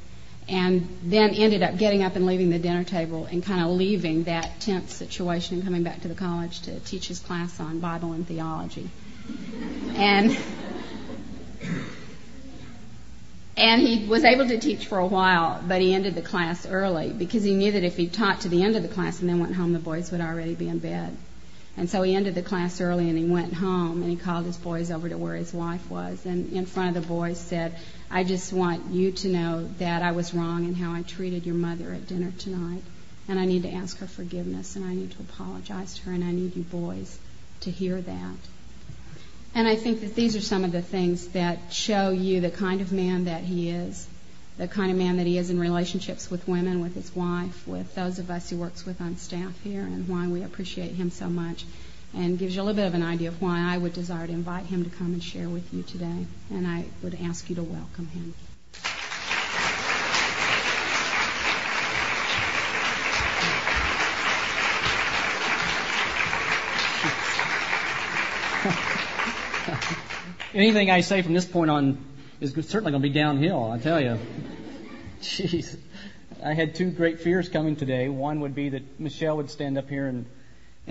And 0.48 0.88
then 1.04 1.32
ended 1.32 1.64
up 1.64 1.78
getting 1.78 2.04
up 2.04 2.16
and 2.16 2.26
leaving 2.26 2.50
the 2.50 2.60
dinner 2.60 2.84
table 2.84 3.26
and 3.26 3.44
kind 3.44 3.64
of 3.64 3.72
leaving 3.72 4.24
that 4.24 4.60
tense 4.60 4.94
situation 4.94 5.56
and 5.56 5.64
coming 5.64 5.84
back 5.84 6.02
to 6.02 6.08
the 6.08 6.16
college 6.16 6.62
to 6.62 6.80
teach 6.82 7.08
his 7.08 7.20
class 7.20 7.60
on 7.60 7.80
Bible 7.80 8.14
and 8.14 8.28
theology. 8.28 8.90
And 9.96 10.38
and 13.58 13.82
he 13.82 14.08
was 14.08 14.24
able 14.24 14.48
to 14.48 14.60
teach 14.60 14.88
for 14.88 14.98
a 14.98 15.06
while, 15.06 15.62
but 15.68 15.82
he 15.82 15.94
ended 15.94 16.16
the 16.16 16.22
class 16.22 16.66
early 16.66 17.12
because 17.12 17.44
he 17.44 17.54
knew 17.54 17.72
that 17.74 17.84
if 17.84 17.96
he 17.98 18.08
taught 18.08 18.42
to 18.42 18.50
the 18.50 18.64
end 18.64 18.76
of 18.76 18.82
the 18.82 18.90
class 18.90 19.20
and 19.20 19.30
then 19.30 19.40
went 19.40 19.54
home, 19.56 19.74
the 19.74 19.80
boys 19.80 20.12
would 20.12 20.22
already 20.22 20.56
be 20.56 20.68
in 20.68 20.80
bed. 20.80 21.16
And 21.78 21.90
so 21.90 22.02
he 22.02 22.16
ended 22.16 22.36
the 22.36 22.42
class 22.42 22.82
early 22.82 23.10
and 23.10 23.18
he 23.18 23.26
went 23.26 23.54
home 23.54 24.02
and 24.02 24.10
he 24.10 24.18
called 24.18 24.46
his 24.46 24.58
boys 24.58 24.92
over 24.92 25.08
to 25.08 25.18
where 25.18 25.36
his 25.36 25.54
wife 25.54 25.90
was 25.90 26.26
and 26.26 26.52
in 26.54 26.66
front 26.66 26.96
of 26.96 27.04
the 27.04 27.08
boys 27.08 27.40
said, 27.40 27.76
I 28.14 28.26
just 28.26 28.52
want 28.52 28.92
you 28.92 29.14
to 29.14 29.30
know 29.30 29.70
that 29.80 30.02
I 30.02 30.12
was 30.12 30.34
wrong 30.34 30.66
in 30.66 30.76
how 30.76 30.94
I 30.94 31.02
treated 31.02 31.46
your 31.46 31.56
mother 31.56 31.94
at 31.94 32.08
dinner 32.08 32.32
tonight. 32.38 32.84
And 33.30 33.40
I 33.40 33.46
need 33.46 33.64
to 33.64 33.72
ask 33.72 33.98
her 34.00 34.08
forgiveness 34.08 34.76
and 34.76 34.84
I 34.84 34.94
need 34.94 35.12
to 35.12 35.20
apologize 35.22 35.96
to 35.96 36.02
her 36.04 36.12
and 36.12 36.24
I 36.24 36.32
need 36.32 36.56
you 36.56 36.64
boys 36.64 37.18
to 37.62 37.72
hear 37.72 38.02
that. 38.02 38.36
And 39.56 39.68
I 39.68 39.78
think 39.78 40.02
that 40.02 40.16
these 40.16 40.36
are 40.36 40.42
some 40.42 40.66
of 40.66 40.74
the 40.74 40.82
things 40.82 41.30
that 41.30 41.72
show 41.72 42.10
you 42.10 42.42
the 42.42 42.50
kind 42.50 42.82
of 42.82 42.92
man 42.92 43.26
that 43.26 43.44
he 43.44 43.70
is, 43.70 44.08
the 44.58 44.68
kind 44.68 44.92
of 44.92 44.98
man 44.98 45.18
that 45.18 45.28
he 45.28 45.38
is 45.38 45.50
in 45.50 45.60
relationships 45.60 46.30
with 46.30 46.48
women, 46.48 46.82
with 46.82 46.96
his 46.96 47.16
wife, 47.16 47.66
with 47.66 47.96
those 47.96 48.20
of 48.20 48.30
us 48.30 48.50
he 48.50 48.56
works 48.56 48.86
with 48.86 49.00
on 49.02 49.18
staff 49.18 49.54
here, 49.64 49.82
and 49.82 50.08
why 50.08 50.28
we 50.28 50.44
appreciate 50.44 50.92
him 50.92 51.10
so 51.10 51.28
much. 51.28 51.66
And 52.14 52.38
gives 52.38 52.56
you 52.56 52.62
a 52.62 52.64
little 52.64 52.76
bit 52.76 52.88
of 52.88 52.94
an 52.94 53.04
idea 53.04 53.30
of 53.30 53.42
why 53.42 53.60
I 53.62 53.78
would 53.78 53.94
desire 53.94 54.28
to 54.28 54.34
invite 54.34 54.66
him 54.66 54.84
to 54.84 54.90
come 54.90 55.14
and 55.14 55.24
share 55.24 55.48
with 55.48 55.74
you 55.74 55.84
today. 55.84 56.26
And 56.50 56.68
I 56.68 56.86
would 57.02 57.18
ask 57.24 57.50
you 57.50 57.56
to 57.56 57.64
welcome 57.64 58.08
him. 58.08 58.34
Anything 70.54 70.92
I 70.92 71.02
say 71.02 71.22
from 71.22 71.34
this 71.34 71.46
point 71.46 71.72
on 71.72 72.06
is 72.42 72.52
certainly 72.54 72.92
going 72.92 73.02
to 73.02 73.08
be 73.08 73.14
downhill, 73.14 73.72
I 73.72 73.78
tell 73.78 74.02
you. 74.02 74.20
Jeez. 75.22 75.78
I 76.44 76.54
had 76.54 76.76
two 76.76 76.92
great 76.92 77.22
fears 77.22 77.48
coming 77.50 77.76
today. 77.76 78.10
One 78.10 78.42
would 78.42 78.56
be 78.56 78.70
that 78.70 79.00
Michelle 79.00 79.38
would 79.38 79.50
stand 79.50 79.78
up 79.78 79.88
here 79.88 80.08
and 80.08 80.26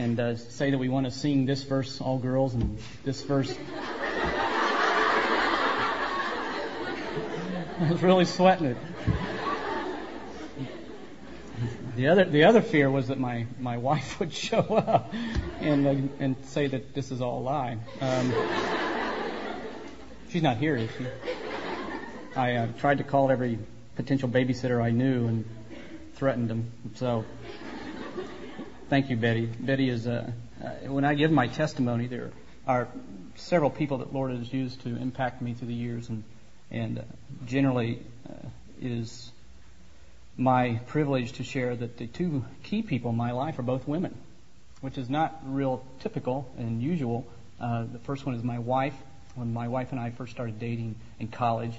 and 0.00 0.18
uh, 0.18 0.34
say 0.34 0.70
that 0.70 0.78
we 0.78 0.88
want 0.88 1.04
to 1.04 1.10
sing 1.12 1.44
this 1.44 1.62
verse, 1.62 2.00
all 2.00 2.18
girls, 2.18 2.54
and 2.54 2.78
this 3.04 3.20
verse. 3.22 3.54
I 7.78 7.88
was 7.90 8.02
really 8.02 8.24
sweating 8.24 8.68
it. 8.68 8.76
The 11.96 12.08
other, 12.08 12.24
the 12.24 12.44
other 12.44 12.62
fear 12.62 12.90
was 12.90 13.08
that 13.08 13.18
my, 13.18 13.46
my 13.58 13.76
wife 13.76 14.18
would 14.20 14.32
show 14.32 14.60
up 14.60 15.12
and, 15.60 15.86
uh, 15.86 15.94
and 16.18 16.36
say 16.46 16.66
that 16.66 16.94
this 16.94 17.10
is 17.10 17.20
all 17.20 17.40
a 17.40 17.42
lie. 17.42 17.76
Um, 18.00 18.32
she's 20.30 20.42
not 20.42 20.56
here, 20.56 20.76
is 20.76 20.88
she? 20.96 21.06
I 22.36 22.54
uh, 22.54 22.68
tried 22.78 22.98
to 22.98 23.04
call 23.04 23.30
every 23.30 23.58
potential 23.96 24.30
babysitter 24.30 24.82
I 24.82 24.92
knew 24.92 25.26
and 25.26 25.44
threatened 26.14 26.48
them. 26.48 26.72
So, 26.94 27.26
thank 28.90 29.08
you, 29.08 29.16
Betty. 29.16 29.46
Betty 29.46 29.88
is, 29.88 30.08
uh, 30.08 30.32
uh, 30.62 30.68
when 30.92 31.04
I 31.04 31.14
give 31.14 31.30
my 31.30 31.46
testimony, 31.46 32.08
there 32.08 32.32
are 32.66 32.88
several 33.36 33.70
people 33.70 33.98
that 33.98 34.12
Lord 34.12 34.36
has 34.36 34.52
used 34.52 34.82
to 34.82 34.88
impact 34.96 35.40
me 35.40 35.54
through 35.54 35.68
the 35.68 35.74
years, 35.74 36.10
and 36.72 36.98
uh, 36.98 37.02
generally 37.46 38.02
it 38.82 38.90
is 38.90 39.30
my 40.36 40.80
privilege 40.88 41.32
to 41.34 41.44
share 41.44 41.76
that 41.76 41.98
the 41.98 42.08
two 42.08 42.44
key 42.64 42.82
people 42.82 43.10
in 43.12 43.16
my 43.16 43.30
life 43.30 43.60
are 43.60 43.62
both 43.62 43.86
women, 43.86 44.18
which 44.80 44.98
is 44.98 45.08
not 45.08 45.40
real 45.46 45.84
typical 46.00 46.50
and 46.58 46.82
usual. 46.82 47.24
Uh, 47.60 47.84
the 47.84 48.00
first 48.00 48.26
one 48.26 48.34
is 48.34 48.42
my 48.42 48.58
wife. 48.58 48.94
When 49.36 49.52
my 49.52 49.68
wife 49.68 49.92
and 49.92 50.00
I 50.00 50.10
first 50.10 50.32
started 50.32 50.58
dating 50.58 50.96
in 51.20 51.28
college, 51.28 51.74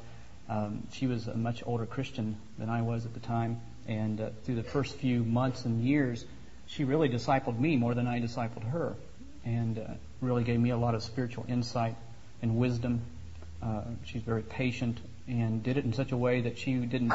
um, 0.48 0.88
she 0.94 1.08
was 1.08 1.28
a 1.28 1.36
much 1.36 1.62
older 1.66 1.86
Christian 1.86 2.38
than 2.58 2.70
I 2.70 2.84
was 2.84 3.06
at 3.06 3.14
the 3.14 3.20
time, 3.20 3.60
and 3.86 4.22
uh, 4.22 4.30
through 4.46 4.56
the 4.56 4.64
first 4.64 4.96
few 4.96 5.26
months 5.26 5.66
and 5.66 5.84
years, 5.84 6.24
she 6.72 6.86
really 6.86 7.10
discipled 7.10 7.60
me 7.60 7.76
more 7.76 7.94
than 7.94 8.08
I 8.08 8.20
discipled 8.20 8.70
her, 8.72 8.96
and 9.44 9.78
uh, 9.78 9.84
really 10.22 10.44
gave 10.44 10.60
me 10.60 10.70
a 10.70 10.78
lot 10.78 10.96
of 10.96 11.04
spiritual 11.04 11.46
insight 11.50 11.96
and 12.42 12.58
wisdom. 12.58 13.02
Uh, 13.62 13.82
she's 14.06 14.22
very 14.22 14.42
patient 14.42 14.98
and 15.28 15.62
did 15.62 15.78
it 15.78 15.86
in 15.86 15.94
such 15.94 16.12
a 16.12 16.18
way 16.18 16.42
that 16.42 16.58
she 16.58 16.76
didn't 16.76 17.14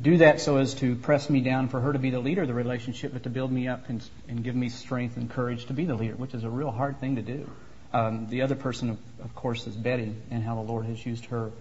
do 0.00 0.18
that 0.18 0.40
so 0.40 0.56
as 0.56 0.74
to 0.74 0.96
press 0.96 1.30
me 1.30 1.40
down 1.40 1.68
for 1.68 1.80
her 1.80 1.92
to 1.92 1.98
be 2.00 2.10
the 2.10 2.18
leader 2.18 2.42
of 2.42 2.48
the 2.48 2.54
relationship, 2.54 3.12
but 3.12 3.22
to 3.22 3.30
build 3.30 3.52
me 3.52 3.68
up 3.68 3.88
and, 3.88 4.02
and 4.28 4.42
give 4.42 4.56
me 4.56 4.68
strength 4.68 5.16
and 5.16 5.30
courage 5.30 5.66
to 5.66 5.72
be 5.72 5.84
the 5.84 5.94
leader, 5.94 6.16
which 6.16 6.34
is 6.34 6.42
a 6.42 6.50
real 6.50 6.70
hard 6.70 6.98
thing 6.98 7.14
to 7.16 7.22
do. 7.22 7.48
Um, 7.92 8.26
the 8.28 8.42
other 8.42 8.56
person, 8.56 8.90
of, 8.90 8.98
of 9.22 9.34
course, 9.36 9.68
is 9.68 9.76
Betty, 9.76 10.12
and 10.32 10.42
how 10.42 10.56
the 10.56 10.62
Lord 10.62 10.86
has 10.86 11.04
used 11.06 11.26
her 11.26 11.52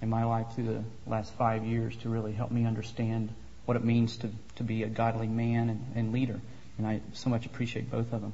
in 0.00 0.08
my 0.08 0.24
life 0.24 0.46
through 0.54 0.64
the 0.64 0.84
last 1.06 1.34
five 1.34 1.64
years 1.64 1.94
to 1.98 2.08
really 2.08 2.32
help 2.32 2.50
me 2.50 2.64
understand 2.64 3.28
what 3.66 3.76
it 3.76 3.84
means 3.84 4.16
to, 4.18 4.30
to 4.56 4.62
be 4.62 4.82
a 4.82 4.88
godly 4.88 5.26
man 5.26 5.68
and, 5.68 5.92
and 5.94 6.12
leader. 6.12 6.40
And 6.78 6.86
I 6.86 7.00
so 7.12 7.30
much 7.30 7.46
appreciate 7.46 7.90
both 7.90 8.12
of 8.12 8.20
them. 8.20 8.32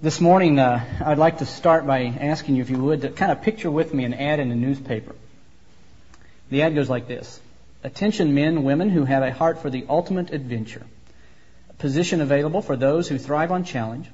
This 0.00 0.20
morning, 0.20 0.58
uh, 0.58 0.84
I'd 1.04 1.18
like 1.18 1.38
to 1.38 1.46
start 1.46 1.86
by 1.86 2.04
asking 2.06 2.56
you, 2.56 2.62
if 2.62 2.70
you 2.70 2.78
would, 2.78 3.02
to 3.02 3.10
kind 3.10 3.30
of 3.30 3.42
picture 3.42 3.70
with 3.70 3.94
me 3.94 4.04
an 4.04 4.14
ad 4.14 4.40
in 4.40 4.50
a 4.50 4.56
newspaper. 4.56 5.14
The 6.50 6.62
ad 6.62 6.74
goes 6.74 6.90
like 6.90 7.06
this 7.06 7.40
Attention 7.84 8.34
men, 8.34 8.62
women 8.62 8.90
who 8.90 9.04
have 9.04 9.22
a 9.22 9.32
heart 9.32 9.60
for 9.60 9.70
the 9.70 9.86
ultimate 9.88 10.32
adventure. 10.32 10.84
A 11.70 11.72
position 11.74 12.20
available 12.20 12.62
for 12.62 12.76
those 12.76 13.08
who 13.08 13.18
thrive 13.18 13.50
on 13.50 13.64
challenge. 13.64 14.08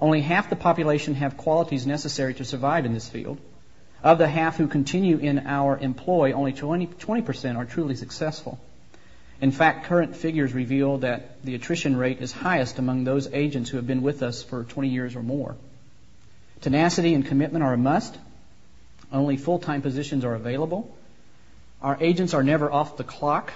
Only 0.00 0.20
half 0.22 0.50
the 0.50 0.56
population 0.56 1.14
have 1.14 1.36
qualities 1.36 1.86
necessary 1.86 2.34
to 2.34 2.44
survive 2.44 2.86
in 2.86 2.94
this 2.94 3.08
field. 3.08 3.38
Of 4.02 4.18
the 4.18 4.28
half 4.28 4.56
who 4.56 4.66
continue 4.66 5.18
in 5.18 5.46
our 5.46 5.76
employ, 5.76 6.32
only 6.32 6.52
20, 6.52 6.86
20% 6.86 7.56
are 7.56 7.66
truly 7.66 7.94
successful. 7.94 8.58
In 9.40 9.52
fact, 9.52 9.86
current 9.86 10.16
figures 10.16 10.52
reveal 10.52 10.98
that 10.98 11.42
the 11.44 11.54
attrition 11.54 11.96
rate 11.96 12.20
is 12.20 12.30
highest 12.30 12.78
among 12.78 13.04
those 13.04 13.26
agents 13.32 13.70
who 13.70 13.78
have 13.78 13.86
been 13.86 14.02
with 14.02 14.22
us 14.22 14.42
for 14.42 14.64
20 14.64 14.88
years 14.88 15.16
or 15.16 15.22
more. 15.22 15.56
Tenacity 16.60 17.14
and 17.14 17.24
commitment 17.24 17.64
are 17.64 17.72
a 17.72 17.78
must. 17.78 18.18
Only 19.10 19.38
full-time 19.38 19.80
positions 19.80 20.24
are 20.24 20.34
available. 20.34 20.94
Our 21.80 21.96
agents 22.00 22.34
are 22.34 22.42
never 22.42 22.70
off 22.70 22.98
the 22.98 23.04
clock. 23.04 23.52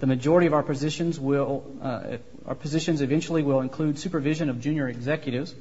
The 0.00 0.06
majority 0.06 0.48
of 0.48 0.54
our 0.54 0.64
positions 0.64 1.18
will, 1.18 1.64
uh, 1.80 2.18
our 2.46 2.56
positions 2.56 3.00
eventually 3.00 3.42
will 3.42 3.60
include 3.60 3.98
supervision 3.98 4.50
of 4.50 4.60
junior 4.60 4.88
executives. 4.88 5.54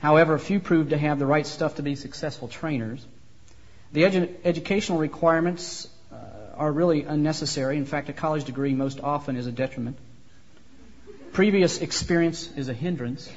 However, 0.00 0.38
few 0.38 0.58
prove 0.58 0.90
to 0.90 0.98
have 0.98 1.18
the 1.18 1.26
right 1.26 1.46
stuff 1.46 1.76
to 1.76 1.82
be 1.82 1.94
successful 1.94 2.48
trainers. 2.48 3.04
The 3.92 4.02
edu- 4.02 4.34
educational 4.44 4.98
requirements 4.98 5.86
are 6.60 6.70
really 6.70 7.04
unnecessary. 7.04 7.78
In 7.78 7.86
fact, 7.86 8.10
a 8.10 8.12
college 8.12 8.44
degree 8.44 8.74
most 8.74 9.00
often 9.00 9.36
is 9.36 9.46
a 9.46 9.52
detriment. 9.52 9.96
Previous 11.32 11.78
experience 11.78 12.50
is 12.54 12.68
a 12.68 12.74
hindrance. 12.74 13.32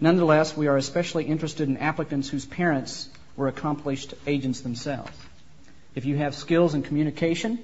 Nonetheless, 0.00 0.56
we 0.56 0.66
are 0.66 0.76
especially 0.76 1.24
interested 1.24 1.68
in 1.68 1.76
applicants 1.76 2.28
whose 2.28 2.44
parents 2.44 3.08
were 3.36 3.46
accomplished 3.46 4.14
agents 4.26 4.62
themselves. 4.62 5.12
If 5.94 6.04
you 6.04 6.16
have 6.16 6.34
skills 6.34 6.74
in 6.74 6.82
communication, 6.82 7.60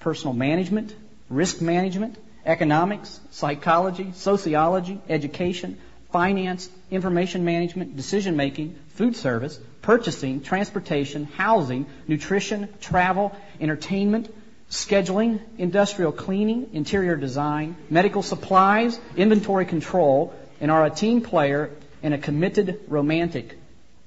personal 0.00 0.34
management, 0.34 0.92
risk 1.30 1.60
management, 1.60 2.16
economics, 2.44 3.20
psychology, 3.30 4.10
sociology, 4.14 5.00
education, 5.08 5.78
finance, 6.14 6.70
information 6.92 7.44
management, 7.44 7.96
decision 7.96 8.36
making, 8.36 8.78
food 8.90 9.16
service, 9.16 9.58
purchasing, 9.82 10.40
transportation, 10.40 11.24
housing, 11.24 11.86
nutrition, 12.06 12.68
travel, 12.80 13.34
entertainment, 13.60 14.32
scheduling, 14.70 15.40
industrial 15.58 16.12
cleaning, 16.12 16.70
interior 16.72 17.16
design, 17.16 17.74
medical 17.90 18.22
supplies, 18.22 18.96
inventory 19.16 19.66
control, 19.66 20.32
and 20.60 20.70
are 20.70 20.84
a 20.84 20.90
team 20.90 21.20
player 21.20 21.68
and 22.00 22.14
a 22.14 22.18
committed 22.18 22.78
romantic, 22.86 23.58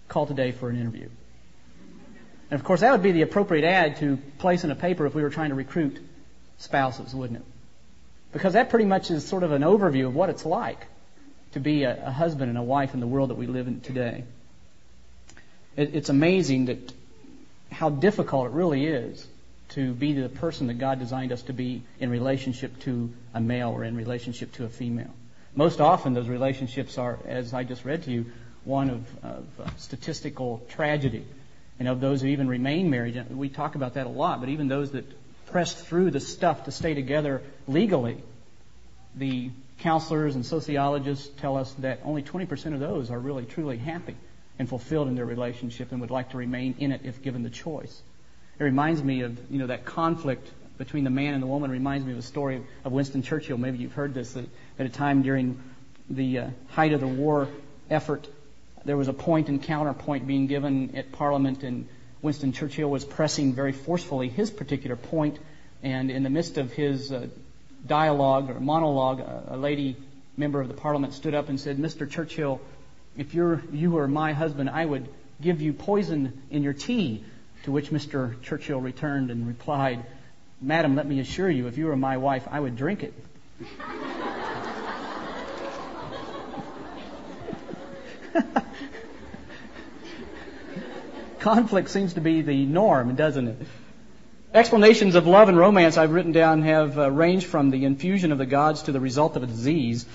call 0.07 0.25
today 0.25 0.53
for 0.53 0.69
an 0.69 0.79
interview. 0.79 1.09
And 2.49 2.57
of 2.57 2.63
course, 2.63 2.79
that 2.79 2.93
would 2.93 3.03
be 3.03 3.11
the 3.11 3.23
appropriate 3.23 3.65
ad 3.65 3.97
to 3.97 4.17
place 4.37 4.63
in 4.63 4.71
a 4.71 4.75
paper 4.75 5.05
if 5.07 5.13
we 5.13 5.23
were 5.23 5.29
trying 5.29 5.49
to 5.49 5.55
recruit 5.55 5.99
spouses, 6.57 7.13
wouldn't 7.13 7.39
it? 7.39 7.45
Because 8.31 8.53
that 8.53 8.69
pretty 8.69 8.85
much 8.85 9.11
is 9.11 9.27
sort 9.27 9.43
of 9.43 9.51
an 9.51 9.63
overview 9.63 10.05
of 10.07 10.15
what 10.15 10.29
it's 10.29 10.45
like 10.45 10.87
to 11.57 11.63
be 11.63 11.83
a, 11.83 12.07
a 12.07 12.11
husband 12.11 12.49
and 12.49 12.57
a 12.57 12.63
wife 12.63 12.93
in 12.93 12.99
the 12.99 13.07
world 13.07 13.29
that 13.29 13.37
we 13.37 13.47
live 13.47 13.67
in 13.67 13.81
today. 13.81 14.23
It, 15.75 15.95
it's 15.95 16.09
amazing 16.09 16.65
that 16.65 16.93
how 17.71 17.89
difficult 17.89 18.47
it 18.47 18.51
really 18.51 18.85
is 18.85 19.25
to 19.69 19.93
be 19.93 20.13
the 20.13 20.29
person 20.29 20.67
that 20.67 20.75
God 20.75 20.99
designed 20.99 21.31
us 21.31 21.43
to 21.43 21.53
be 21.53 21.81
in 21.99 22.09
relationship 22.09 22.79
to 22.81 23.09
a 23.33 23.41
male 23.41 23.69
or 23.69 23.83
in 23.83 23.95
relationship 23.97 24.53
to 24.53 24.65
a 24.65 24.69
female. 24.69 25.13
Most 25.55 25.81
often, 25.81 26.13
those 26.13 26.29
relationships 26.29 26.97
are, 26.97 27.19
as 27.27 27.53
I 27.53 27.63
just 27.63 27.83
read 27.83 28.03
to 28.03 28.11
you, 28.11 28.25
one 28.63 28.89
of, 28.89 29.23
of 29.23 29.45
uh, 29.59 29.69
statistical 29.77 30.61
tragedy. 30.69 31.25
and 31.79 31.87
of 31.87 31.99
those 31.99 32.21
who 32.21 32.27
even 32.27 32.47
remain 32.47 32.89
married. 32.89 33.23
We 33.29 33.49
talk 33.49 33.75
about 33.75 33.95
that 33.95 34.07
a 34.07 34.09
lot, 34.09 34.39
but 34.39 34.49
even 34.49 34.67
those 34.67 34.91
that 34.91 35.05
press 35.47 35.73
through 35.73 36.11
the 36.11 36.19
stuff 36.19 36.65
to 36.65 36.71
stay 36.71 36.93
together 36.93 37.41
legally, 37.67 38.17
the 39.15 39.51
counselors 39.79 40.35
and 40.35 40.45
sociologists 40.45 41.29
tell 41.37 41.57
us 41.57 41.71
that 41.79 41.99
only 42.03 42.23
20% 42.23 42.73
of 42.73 42.79
those 42.79 43.11
are 43.11 43.19
really 43.19 43.45
truly 43.45 43.77
happy 43.77 44.15
and 44.59 44.67
fulfilled 44.67 45.07
in 45.07 45.15
their 45.15 45.25
relationship 45.25 45.91
and 45.91 46.01
would 46.01 46.11
like 46.11 46.31
to 46.31 46.37
remain 46.37 46.75
in 46.79 46.91
it 46.91 47.01
if 47.03 47.21
given 47.21 47.43
the 47.43 47.49
choice. 47.49 48.01
It 48.59 48.63
reminds 48.63 49.03
me 49.03 49.21
of, 49.21 49.39
you 49.51 49.59
know, 49.59 49.67
that 49.67 49.85
conflict 49.85 50.49
between 50.77 51.03
the 51.03 51.09
man 51.09 51.33
and 51.33 51.43
the 51.43 51.47
woman 51.47 51.71
reminds 51.71 52.05
me 52.05 52.13
of 52.13 52.19
a 52.19 52.23
story 52.23 52.63
of 52.83 52.91
Winston 52.91 53.21
Churchill. 53.21 53.57
Maybe 53.57 53.77
you've 53.77 53.93
heard 53.93 54.13
this. 54.13 54.33
That 54.33 54.45
at 54.79 54.85
a 54.85 54.89
time 54.89 55.21
during 55.21 55.61
the 56.09 56.39
uh, 56.39 56.49
height 56.69 56.93
of 56.93 57.01
the 57.01 57.07
war 57.07 57.47
effort, 57.89 58.27
there 58.85 58.97
was 58.97 59.07
a 59.07 59.13
point 59.13 59.49
and 59.49 59.61
counterpoint 59.61 60.25
being 60.25 60.47
given 60.47 60.95
at 60.95 61.11
Parliament, 61.11 61.63
and 61.63 61.87
Winston 62.21 62.51
Churchill 62.51 62.89
was 62.89 63.05
pressing 63.05 63.53
very 63.53 63.73
forcefully 63.73 64.29
his 64.29 64.49
particular 64.49 64.95
point. 64.95 65.37
And 65.83 66.09
in 66.09 66.23
the 66.23 66.29
midst 66.29 66.57
of 66.57 66.71
his 66.71 67.11
uh, 67.11 67.27
dialogue 67.87 68.49
or 68.49 68.59
monologue, 68.59 69.21
a 69.47 69.57
lady 69.57 69.97
member 70.35 70.61
of 70.61 70.67
the 70.67 70.73
Parliament 70.73 71.13
stood 71.13 71.33
up 71.33 71.49
and 71.49 71.59
said, 71.59 71.77
"Mr. 71.77 72.09
Churchill, 72.09 72.61
if 73.17 73.33
you're 73.33 73.61
you 73.71 73.91
were 73.91 74.07
my 74.07 74.33
husband, 74.33 74.69
I 74.69 74.85
would 74.85 75.07
give 75.41 75.61
you 75.61 75.73
poison 75.73 76.41
in 76.51 76.63
your 76.63 76.73
tea." 76.73 77.23
To 77.63 77.71
which 77.71 77.89
Mr. 77.89 78.41
Churchill 78.43 78.79
returned 78.79 79.29
and 79.29 79.45
replied, 79.45 80.05
Madam, 80.61 80.95
let 80.95 81.05
me 81.05 81.19
assure 81.19 81.49
you, 81.49 81.67
if 81.67 81.77
you 81.77 81.85
were 81.85 81.95
my 81.95 82.17
wife, 82.17 82.47
I 82.49 82.59
would 82.59 82.75
drink 82.75 83.03
it. 83.03 83.13
Conflict 91.39 91.89
seems 91.89 92.15
to 92.15 92.21
be 92.21 92.41
the 92.41 92.65
norm, 92.65 93.15
doesn't 93.15 93.47
it? 93.47 93.57
Explanations 94.53 95.15
of 95.15 95.27
love 95.27 95.49
and 95.49 95.57
romance 95.57 95.97
I've 95.97 96.11
written 96.11 96.31
down 96.31 96.61
have 96.61 96.97
uh, 96.97 97.11
ranged 97.11 97.45
from 97.45 97.69
the 97.69 97.83
infusion 97.83 98.31
of 98.31 98.37
the 98.37 98.45
gods 98.45 98.83
to 98.83 98.93
the 98.93 98.99
result 98.99 99.35
of 99.35 99.43
a 99.43 99.45
disease. 99.45 100.05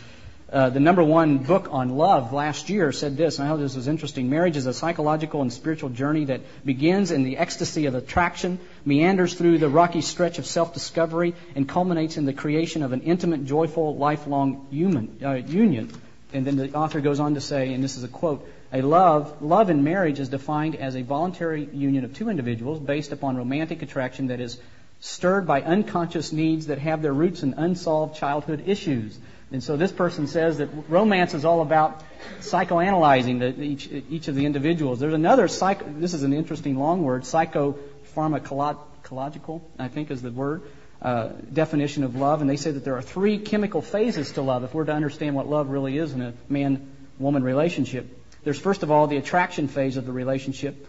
Uh, 0.51 0.71
the 0.71 0.81
number 0.81 1.05
one 1.05 1.37
book 1.39 1.69
on 1.71 1.99
love 1.99 2.33
last 2.33 2.71
year 2.71 2.93
said 2.93 3.19
this, 3.19 3.39
and 3.39 3.47
I 3.47 3.51
thought 3.51 3.61
this 3.61 3.77
was 3.77 3.89
interesting. 3.89 4.31
Marriage 4.31 4.57
is 4.57 4.65
a 4.65 4.73
psychological 4.73 5.43
and 5.43 5.53
spiritual 5.53 5.91
journey 5.91 6.25
that 6.27 6.41
begins 6.65 7.11
in 7.11 7.25
the 7.25 7.37
ecstasy 7.37 7.85
of 7.85 7.95
attraction, 7.95 8.59
meanders 8.87 9.35
through 9.35 9.59
the 9.59 9.69
rocky 9.69 10.01
stretch 10.01 10.39
of 10.39 10.47
self-discovery, 10.47 11.35
and 11.55 11.69
culminates 11.69 12.17
in 12.17 12.25
the 12.25 12.33
creation 12.33 12.83
of 12.83 12.93
an 12.93 13.03
intimate, 13.03 13.45
joyful, 13.45 13.97
lifelong 13.97 14.67
human, 14.71 15.19
uh, 15.23 15.33
union. 15.35 15.91
And 16.33 16.47
then 16.47 16.57
the 16.57 16.73
author 16.73 17.03
goes 17.03 17.21
on 17.21 17.35
to 17.35 17.41
say, 17.43 17.75
and 17.75 17.85
this 17.85 17.99
is 17.99 18.05
a 18.05 18.09
quote, 18.09 18.49
a 18.73 18.81
love, 18.81 19.43
love 19.43 19.69
in 19.69 19.85
marriage 19.85 20.19
is 20.19 20.31
defined 20.31 20.76
as 20.76 20.97
a 20.97 21.02
voluntary 21.02 21.69
union 21.73 22.05
of 22.05 22.14
two 22.14 22.31
individuals 22.31 22.79
based 22.79 23.12
upon 23.12 23.37
romantic 23.37 23.83
attraction 23.83 24.29
that 24.29 24.41
is 24.41 24.59
stirred 25.00 25.47
by 25.47 25.61
unconscious 25.61 26.33
needs 26.33 26.69
that 26.69 26.79
have 26.79 27.02
their 27.02 27.12
roots 27.12 27.43
in 27.43 27.52
unsolved 27.55 28.17
childhood 28.17 28.62
issues. 28.67 29.19
And 29.50 29.62
so 29.62 29.76
this 29.76 29.93
person 29.93 30.26
says 30.26 30.57
that 30.59 30.71
romance 30.88 31.35
is 31.35 31.45
all 31.45 31.61
about 31.61 32.02
psychoanalyzing 32.41 33.41
the, 33.41 33.62
each, 33.62 33.91
each 33.91 34.29
of 34.29 34.37
the 34.37 34.47
individuals. 34.47 35.00
There's 35.00 35.12
another 35.12 35.49
psycho, 35.49 35.85
this 35.99 36.14
is 36.14 36.23
an 36.23 36.33
interesting 36.33 36.79
long 36.79 37.02
word, 37.02 37.25
psychopharmacological, 37.25 39.61
I 39.79 39.88
think 39.88 40.11
is 40.11 40.23
the 40.23 40.31
word, 40.31 40.62
uh, 41.02 41.29
definition 41.52 42.05
of 42.05 42.17
love. 42.17 42.41
And 42.41 42.49
they 42.49 42.57
say 42.57 42.71
that 42.71 42.85
there 42.85 42.97
are 42.97 43.02
three 43.02 43.38
chemical 43.38 43.83
phases 43.83 44.33
to 44.33 44.41
love 44.41 44.64
if 44.64 44.73
we're 44.73 44.87
to 44.87 44.95
understand 44.95 45.35
what 45.35 45.47
love 45.47 45.69
really 45.69 45.99
is 45.99 46.14
in 46.14 46.23
a 46.23 46.33
man-woman 46.49 47.43
relationship. 47.43 48.21
There's 48.44 48.58
first 48.58 48.82
of 48.82 48.90
all 48.90 49.06
the 49.06 49.16
attraction 49.16 49.68
phase 49.68 49.96
of 49.96 50.06
the 50.06 50.12
relationship. 50.12 50.87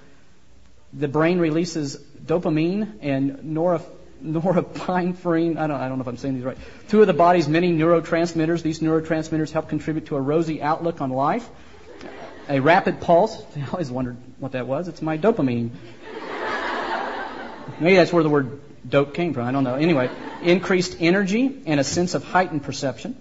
The 0.94 1.08
brain 1.08 1.40
releases 1.40 1.98
dopamine 1.98 3.00
and 3.02 3.40
norepinephrine 3.40 4.00
norepinephrine. 4.24 5.58
I 5.58 5.68
don't, 5.68 5.80
I 5.80 5.88
don't 5.88 5.98
know 5.98 6.04
if 6.04 6.08
I'm 6.08 6.18
saying 6.18 6.36
these 6.36 6.44
right. 6.44 6.58
Two 6.88 7.02
of 7.02 7.08
the 7.08 7.14
body's 7.14 7.48
many 7.48 7.72
neurotransmitters. 7.72 8.62
These 8.62 8.80
neurotransmitters 8.80 9.52
help 9.52 9.70
contribute 9.70 10.08
to 10.08 10.16
a 10.16 10.22
rosy 10.22 10.62
outlook 10.62 11.02
on 11.02 11.10
life. 11.10 11.48
A 12.50 12.60
rapid 12.60 13.02
pulse. 13.02 13.44
I 13.56 13.68
always 13.72 13.92
wondered 13.92 14.18
what 14.40 14.54
that 14.54 14.68
was. 14.68 14.88
It's 14.88 15.02
my 15.02 15.18
dopamine. 15.18 15.72
Maybe 17.80 17.96
that's 17.96 18.14
where 18.14 18.24
the 18.24 18.30
word 18.30 18.62
dope 18.88 19.14
came 19.14 19.34
from. 19.34 19.48
I 19.48 19.52
don't 19.52 19.64
know. 19.64 19.76
Anyway, 19.76 20.10
increased 20.42 20.98
energy 21.00 21.62
and 21.66 21.80
a 21.80 21.84
sense 21.84 22.14
of 22.14 22.24
heightened 22.24 22.64
perception. 22.64 23.16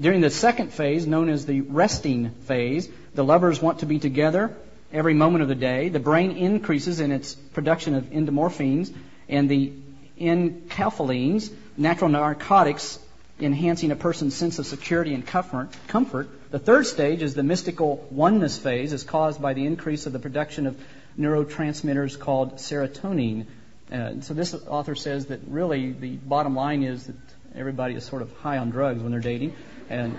During 0.00 0.20
the 0.20 0.30
second 0.30 0.72
phase, 0.72 1.06
known 1.06 1.28
as 1.28 1.46
the 1.46 1.60
resting 1.60 2.30
phase, 2.30 2.88
the 3.14 3.24
lovers 3.24 3.62
want 3.62 3.80
to 3.80 3.86
be 3.86 3.98
together 3.98 4.54
every 4.92 5.14
moment 5.14 5.42
of 5.42 5.48
the 5.48 5.54
day. 5.54 5.88
The 5.88 6.00
brain 6.00 6.36
increases 6.36 7.00
in 7.00 7.12
its 7.12 7.34
production 7.34 7.94
of 7.94 8.04
endorphins, 8.04 8.94
and 9.28 9.48
the 9.48 9.72
enkephalins, 10.18 11.52
natural 11.76 12.10
narcotics 12.10 12.98
enhancing 13.40 13.90
a 13.90 13.96
person's 13.96 14.34
sense 14.34 14.60
of 14.60 14.66
security 14.66 15.12
and 15.12 15.26
comfort. 15.26 15.68
comfort. 15.88 16.28
The 16.50 16.60
third 16.60 16.86
stage 16.86 17.22
is 17.22 17.34
the 17.34 17.42
mystical 17.42 18.06
oneness 18.10 18.58
phase, 18.58 18.92
is 18.92 19.02
caused 19.02 19.42
by 19.42 19.54
the 19.54 19.66
increase 19.66 20.06
of 20.06 20.12
the 20.12 20.20
production 20.20 20.66
of 20.66 20.80
neurotransmitters 21.18 22.18
called 22.18 22.56
serotonin. 22.56 23.46
Uh, 23.90 24.20
so 24.20 24.34
this 24.34 24.54
author 24.54 24.94
says 24.94 25.26
that 25.26 25.40
really 25.48 25.92
the 25.92 26.16
bottom 26.16 26.54
line 26.54 26.84
is 26.84 27.06
that 27.06 27.16
everybody 27.56 27.94
is 27.94 28.04
sort 28.04 28.22
of 28.22 28.32
high 28.38 28.58
on 28.58 28.70
drugs 28.70 29.02
when 29.02 29.10
they're 29.10 29.20
dating 29.20 29.54
and 29.88 30.16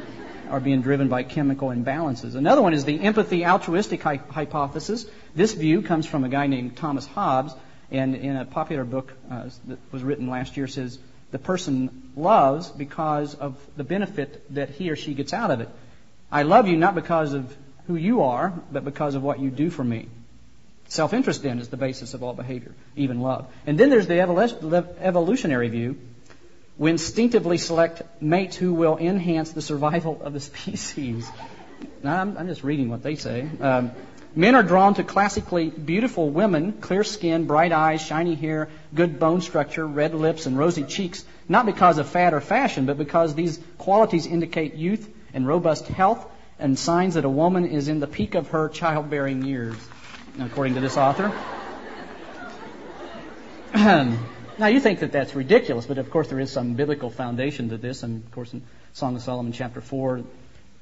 are 0.50 0.60
being 0.60 0.82
driven 0.82 1.10
by 1.10 1.24
chemical 1.24 1.70
imbalances. 1.70 2.36
Another 2.36 2.62
one 2.62 2.74
is 2.74 2.86
the 2.86 3.00
empathy 3.02 3.46
altruistic 3.46 4.02
hy- 4.02 4.22
hypothesis. 4.30 5.06
This 5.34 5.54
view 5.54 5.82
comes 5.82 6.06
from 6.06 6.24
a 6.24 6.30
guy 6.30 6.48
named 6.48 6.78
Thomas 6.78 7.06
Hobbes, 7.06 7.54
and 7.92 8.16
in 8.16 8.36
a 8.36 8.46
popular 8.46 8.84
book 8.84 9.12
uh, 9.30 9.50
that 9.68 9.80
was 9.92 10.04
written 10.04 10.30
last 10.30 10.58
year 10.58 10.68
says 10.68 11.00
the 11.32 11.40
person 11.40 12.12
loves 12.16 12.70
because 12.70 13.36
of 13.36 13.58
the 13.76 13.84
benefit 13.84 14.54
that 14.54 14.70
he 14.70 14.90
or 14.90 14.96
she 14.96 15.14
gets 15.14 15.34
out 15.34 15.52
of 15.52 15.62
it. 15.62 15.70
I 16.32 16.44
love 16.44 16.68
you 16.68 16.78
not 16.78 16.96
because 16.96 17.34
of 17.34 17.56
who 17.88 17.96
you 17.96 18.24
are, 18.24 18.54
but 18.72 18.84
because 18.86 19.16
of 19.16 19.24
what 19.24 19.40
you 19.40 19.50
do 19.50 19.70
for 19.70 19.84
me. 19.84 20.08
Self-interest 20.88 21.42
then 21.42 21.60
is 21.60 21.70
the 21.70 21.78
basis 21.78 22.14
of 22.14 22.24
all 22.24 22.34
behavior, 22.34 22.74
even 22.96 23.22
love. 23.22 23.48
And 23.66 23.78
then 23.80 23.90
there's 23.90 24.08
the 24.08 24.20
evolutionary 24.20 25.70
view. 25.70 25.98
We 26.78 26.92
instinctively 26.92 27.58
select 27.58 28.02
mates 28.22 28.56
who 28.56 28.74
will 28.74 28.98
enhance 28.98 29.52
the 29.52 29.62
survival 29.62 30.22
of 30.22 30.34
the 30.34 30.40
species. 30.52 31.30
Now, 32.04 32.22
I'm, 32.22 32.38
I'm 32.38 32.48
just 32.48 32.64
reading 32.64 32.90
what 32.90 33.04
they 33.04 33.16
say. 33.16 33.48
Um, 33.62 33.92
Men 34.38 34.54
are 34.54 34.64
drawn 34.64 34.96
to 34.96 35.04
classically 35.06 35.70
beautiful 35.70 36.30
women, 36.30 36.74
clear 36.74 37.06
skin, 37.06 37.46
bright 37.46 37.72
eyes, 37.72 38.02
shiny 38.02 38.36
hair, 38.36 38.68
good 38.94 39.18
bone 39.18 39.40
structure, 39.40 39.88
red 39.88 40.14
lips, 40.14 40.46
and 40.46 40.58
rosy 40.58 40.84
cheeks, 40.84 41.24
not 41.48 41.66
because 41.66 42.00
of 42.00 42.10
fad 42.10 42.34
or 42.34 42.42
fashion, 42.42 42.86
but 42.86 42.98
because 42.98 43.34
these 43.34 43.58
qualities 43.78 44.26
indicate 44.28 44.74
youth 44.74 45.10
and 45.34 45.48
robust 45.48 45.88
health 45.88 46.26
and 46.60 46.78
signs 46.78 47.14
that 47.14 47.24
a 47.24 47.30
woman 47.30 47.66
is 47.66 47.88
in 47.88 48.02
the 48.02 48.08
peak 48.08 48.36
of 48.36 48.50
her 48.50 48.68
childbearing 48.68 49.42
years, 49.44 49.78
according 50.38 50.74
to 50.74 50.82
this 50.82 50.98
author. 50.98 51.32
now, 54.58 54.68
you 54.68 54.80
think 54.80 55.00
that 55.00 55.12
that's 55.12 55.36
ridiculous, 55.36 55.86
but 55.86 55.98
of 55.98 56.10
course 56.10 56.30
there 56.30 56.40
is 56.40 56.52
some 56.52 56.74
biblical 56.76 57.10
foundation 57.10 57.70
to 57.70 57.78
this. 57.78 58.04
And 58.04 58.24
of 58.24 58.32
course, 58.32 58.54
in 58.54 58.62
Song 58.94 59.16
of 59.16 59.22
Solomon, 59.22 59.52
chapter 59.52 59.82
4, 59.82 60.22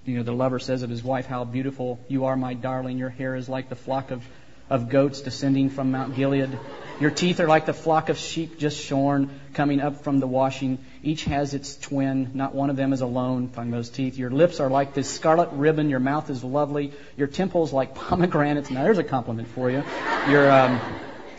you 0.06 0.18
know, 0.18 0.24
the 0.24 0.34
lover 0.34 0.60
says 0.60 0.84
of 0.84 0.90
his 0.90 1.04
wife, 1.04 1.26
How 1.26 1.44
beautiful 1.46 2.00
you 2.08 2.26
are, 2.26 2.36
my 2.36 2.54
darling. 2.54 2.98
Your 2.98 3.10
hair 3.10 3.36
is 3.36 3.48
like 3.48 3.70
the 3.70 3.76
flock 3.76 4.12
of, 4.12 4.24
of 4.70 4.90
goats 4.90 5.22
descending 5.22 5.70
from 5.70 5.92
Mount 5.92 6.16
Gilead. 6.16 6.58
Your 7.00 7.10
teeth 7.10 7.40
are 7.40 7.48
like 7.48 7.66
the 7.66 7.74
flock 7.74 8.10
of 8.10 8.18
sheep 8.18 8.60
just 8.60 8.80
shorn, 8.80 9.40
coming 9.54 9.80
up 9.80 10.04
from 10.04 10.20
the 10.20 10.28
washing. 10.28 10.78
Each 11.02 11.24
has 11.26 11.54
its 11.54 11.76
twin. 11.76 12.32
Not 12.34 12.54
one 12.54 12.70
of 12.70 12.76
them 12.76 12.94
is 12.94 13.02
alone. 13.02 13.48
Find 13.48 13.74
those 13.74 13.90
teeth. 13.90 14.18
Your 14.18 14.30
lips 14.30 14.60
are 14.60 14.70
like 14.70 14.94
this 14.94 15.10
scarlet 15.10 15.50
ribbon. 15.54 15.90
Your 15.90 16.00
mouth 16.00 16.30
is 16.30 16.44
lovely. 16.44 16.94
Your 17.18 17.28
temples 17.28 17.74
like 17.74 17.96
pomegranates. 17.96 18.70
Now, 18.70 18.84
there's 18.84 19.00
a 19.00 19.04
compliment 19.04 19.48
for 19.50 19.72
you. 19.72 19.84
Your, 20.30 20.52
um, 20.52 20.80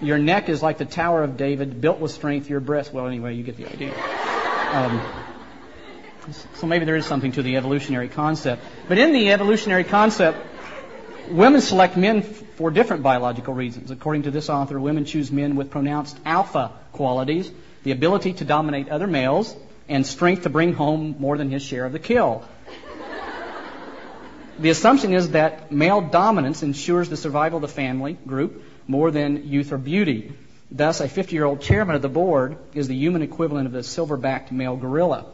your 0.00 0.18
neck 0.18 0.48
is 0.48 0.62
like 0.62 0.78
the 0.78 0.84
Tower 0.84 1.22
of 1.22 1.36
David, 1.36 1.80
built 1.80 1.98
with 1.98 2.10
strength. 2.10 2.48
Your 2.50 2.60
breast, 2.60 2.92
well, 2.92 3.06
anyway, 3.06 3.34
you 3.34 3.42
get 3.42 3.56
the 3.56 3.66
idea. 3.66 3.94
Um, 4.72 5.00
so 6.54 6.66
maybe 6.66 6.84
there 6.84 6.96
is 6.96 7.06
something 7.06 7.32
to 7.32 7.42
the 7.42 7.56
evolutionary 7.56 8.08
concept. 8.08 8.62
But 8.88 8.98
in 8.98 9.12
the 9.12 9.32
evolutionary 9.32 9.84
concept, 9.84 10.38
women 11.30 11.60
select 11.60 11.96
men 11.96 12.22
for 12.22 12.70
different 12.70 13.02
biological 13.02 13.54
reasons. 13.54 13.90
According 13.90 14.22
to 14.22 14.30
this 14.30 14.48
author, 14.48 14.80
women 14.80 15.04
choose 15.04 15.30
men 15.30 15.56
with 15.56 15.70
pronounced 15.70 16.18
alpha 16.24 16.72
qualities, 16.92 17.50
the 17.82 17.92
ability 17.92 18.34
to 18.34 18.44
dominate 18.44 18.88
other 18.88 19.06
males, 19.06 19.54
and 19.88 20.06
strength 20.06 20.44
to 20.44 20.50
bring 20.50 20.72
home 20.72 21.16
more 21.18 21.36
than 21.36 21.50
his 21.50 21.62
share 21.62 21.84
of 21.84 21.92
the 21.92 21.98
kill. 21.98 22.42
The 24.58 24.70
assumption 24.70 25.12
is 25.12 25.30
that 25.30 25.72
male 25.72 26.00
dominance 26.00 26.62
ensures 26.62 27.08
the 27.08 27.16
survival 27.16 27.56
of 27.56 27.62
the 27.62 27.68
family 27.68 28.16
group 28.26 28.62
more 28.86 29.10
than 29.10 29.48
youth 29.48 29.72
or 29.72 29.78
beauty. 29.78 30.32
Thus, 30.70 31.00
a 31.00 31.08
50 31.08 31.34
year 31.34 31.44
old 31.44 31.60
chairman 31.60 31.96
of 31.96 32.02
the 32.02 32.08
board 32.08 32.56
is 32.74 32.88
the 32.88 32.96
human 32.96 33.22
equivalent 33.22 33.66
of 33.66 33.72
the 33.72 33.80
silverbacked 33.80 34.50
male 34.50 34.76
gorilla. 34.76 35.26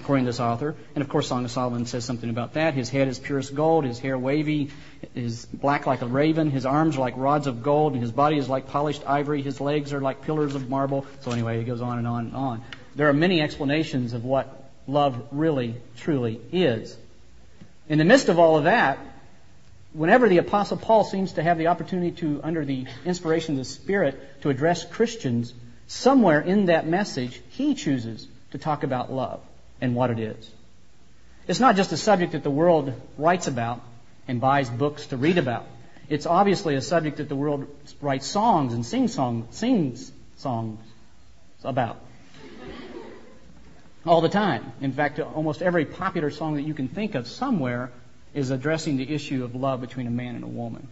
according 0.00 0.24
to 0.24 0.28
this 0.28 0.40
author. 0.40 0.74
And 0.94 1.02
of 1.02 1.08
course, 1.08 1.28
Song 1.28 1.44
of 1.44 1.50
Solomon 1.50 1.86
says 1.86 2.04
something 2.04 2.30
about 2.30 2.54
that. 2.54 2.74
His 2.74 2.88
head 2.88 3.08
is 3.08 3.18
purest 3.18 3.54
gold, 3.54 3.84
his 3.84 3.98
hair 3.98 4.18
wavy, 4.18 4.70
his 5.14 5.46
black 5.46 5.86
like 5.86 6.02
a 6.02 6.06
raven, 6.06 6.50
his 6.50 6.66
arms 6.66 6.96
are 6.96 7.00
like 7.00 7.14
rods 7.16 7.46
of 7.46 7.62
gold, 7.62 7.94
and 7.94 8.02
his 8.02 8.12
body 8.12 8.38
is 8.38 8.48
like 8.48 8.68
polished 8.68 9.02
ivory, 9.06 9.42
his 9.42 9.60
legs 9.60 9.92
are 9.92 10.00
like 10.00 10.22
pillars 10.22 10.54
of 10.54 10.68
marble. 10.68 11.06
So 11.22 11.32
anyway, 11.32 11.60
it 11.60 11.64
goes 11.64 11.80
on 11.80 11.98
and 11.98 12.06
on 12.06 12.26
and 12.26 12.36
on. 12.36 12.62
There 12.94 13.08
are 13.08 13.12
many 13.12 13.40
explanations 13.40 14.12
of 14.12 14.24
what 14.24 14.70
love 14.86 15.28
really, 15.32 15.74
truly 15.96 16.40
is. 16.52 16.96
In 17.88 17.98
the 17.98 18.04
midst 18.04 18.28
of 18.28 18.38
all 18.38 18.58
of 18.58 18.64
that, 18.64 18.98
whenever 19.96 20.28
the 20.28 20.38
Apostle 20.38 20.76
Paul 20.76 21.04
seems 21.04 21.32
to 21.32 21.42
have 21.42 21.56
the 21.56 21.68
opportunity 21.68 22.10
to, 22.18 22.40
under 22.44 22.64
the 22.64 22.86
inspiration 23.04 23.54
of 23.54 23.58
the 23.58 23.64
Spirit, 23.64 24.42
to 24.42 24.50
address 24.50 24.84
Christians, 24.84 25.54
somewhere 25.86 26.40
in 26.40 26.66
that 26.66 26.86
message, 26.86 27.40
he 27.50 27.74
chooses 27.74 28.28
to 28.50 28.58
talk 28.58 28.82
about 28.82 29.10
love 29.10 29.40
and 29.80 29.94
what 29.94 30.10
it 30.10 30.18
is. 30.18 30.50
It's 31.48 31.60
not 31.60 31.76
just 31.76 31.92
a 31.92 31.96
subject 31.96 32.32
that 32.32 32.42
the 32.42 32.50
world 32.50 32.92
writes 33.16 33.46
about 33.46 33.80
and 34.28 34.40
buys 34.40 34.68
books 34.68 35.06
to 35.06 35.16
read 35.16 35.38
about. 35.38 35.66
It's 36.08 36.26
obviously 36.26 36.74
a 36.74 36.82
subject 36.82 37.16
that 37.16 37.28
the 37.28 37.36
world 37.36 37.66
writes 38.00 38.26
songs 38.26 38.74
and 38.74 38.84
sings 38.84 39.14
songs, 39.14 39.56
sings 39.56 40.12
songs 40.36 40.78
about 41.64 41.98
all 44.04 44.20
the 44.20 44.28
time. 44.28 44.72
In 44.80 44.92
fact, 44.92 45.18
almost 45.18 45.62
every 45.62 45.84
popular 45.84 46.30
song 46.30 46.54
that 46.56 46.62
you 46.62 46.74
can 46.74 46.88
think 46.88 47.14
of 47.14 47.26
somewhere 47.26 47.90
is 48.36 48.50
addressing 48.50 48.98
the 48.98 49.14
issue 49.14 49.44
of 49.44 49.54
love 49.54 49.80
between 49.80 50.06
a 50.06 50.10
man 50.10 50.34
and 50.34 50.44
a 50.44 50.48
woman. 50.48 50.86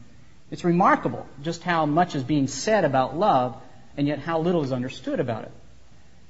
It's 0.50 0.64
remarkable 0.64 1.26
just 1.42 1.62
how 1.62 1.84
much 1.84 2.14
is 2.14 2.24
being 2.24 2.48
said 2.48 2.84
about 2.84 3.16
love 3.16 3.56
and 3.98 4.08
yet 4.08 4.18
how 4.18 4.40
little 4.40 4.64
is 4.64 4.72
understood 4.72 5.20
about 5.20 5.44
it. 5.44 5.52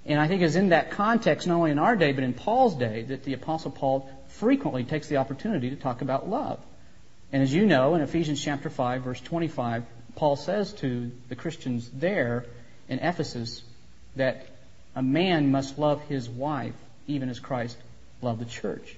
And 0.06 0.20
I 0.20 0.26
think 0.26 0.42
it's 0.42 0.56
in 0.56 0.70
that 0.70 0.90
context, 0.90 1.46
not 1.46 1.54
only 1.54 1.70
in 1.70 1.78
our 1.78 1.94
day, 1.94 2.12
but 2.12 2.24
in 2.24 2.34
Paul's 2.34 2.74
day, 2.74 3.02
that 3.02 3.22
the 3.22 3.32
Apostle 3.32 3.70
Paul 3.70 4.10
frequently 4.28 4.82
takes 4.82 5.08
the 5.08 5.18
opportunity 5.18 5.70
to 5.70 5.76
talk 5.76 6.02
about 6.02 6.28
love. 6.28 6.58
And 7.32 7.42
as 7.42 7.54
you 7.54 7.64
know, 7.64 7.94
in 7.94 8.00
Ephesians 8.00 8.42
chapter 8.42 8.68
5, 8.68 9.02
verse 9.02 9.20
25, 9.20 9.84
Paul 10.16 10.36
says 10.36 10.72
to 10.74 11.12
the 11.28 11.36
Christians 11.36 11.88
there 11.90 12.44
in 12.88 12.98
Ephesus 12.98 13.62
that 14.16 14.46
a 14.96 15.02
man 15.02 15.52
must 15.52 15.78
love 15.78 16.02
his 16.02 16.28
wife 16.28 16.74
even 17.06 17.28
as 17.28 17.38
Christ 17.38 17.76
loved 18.20 18.40
the 18.40 18.46
church. 18.46 18.96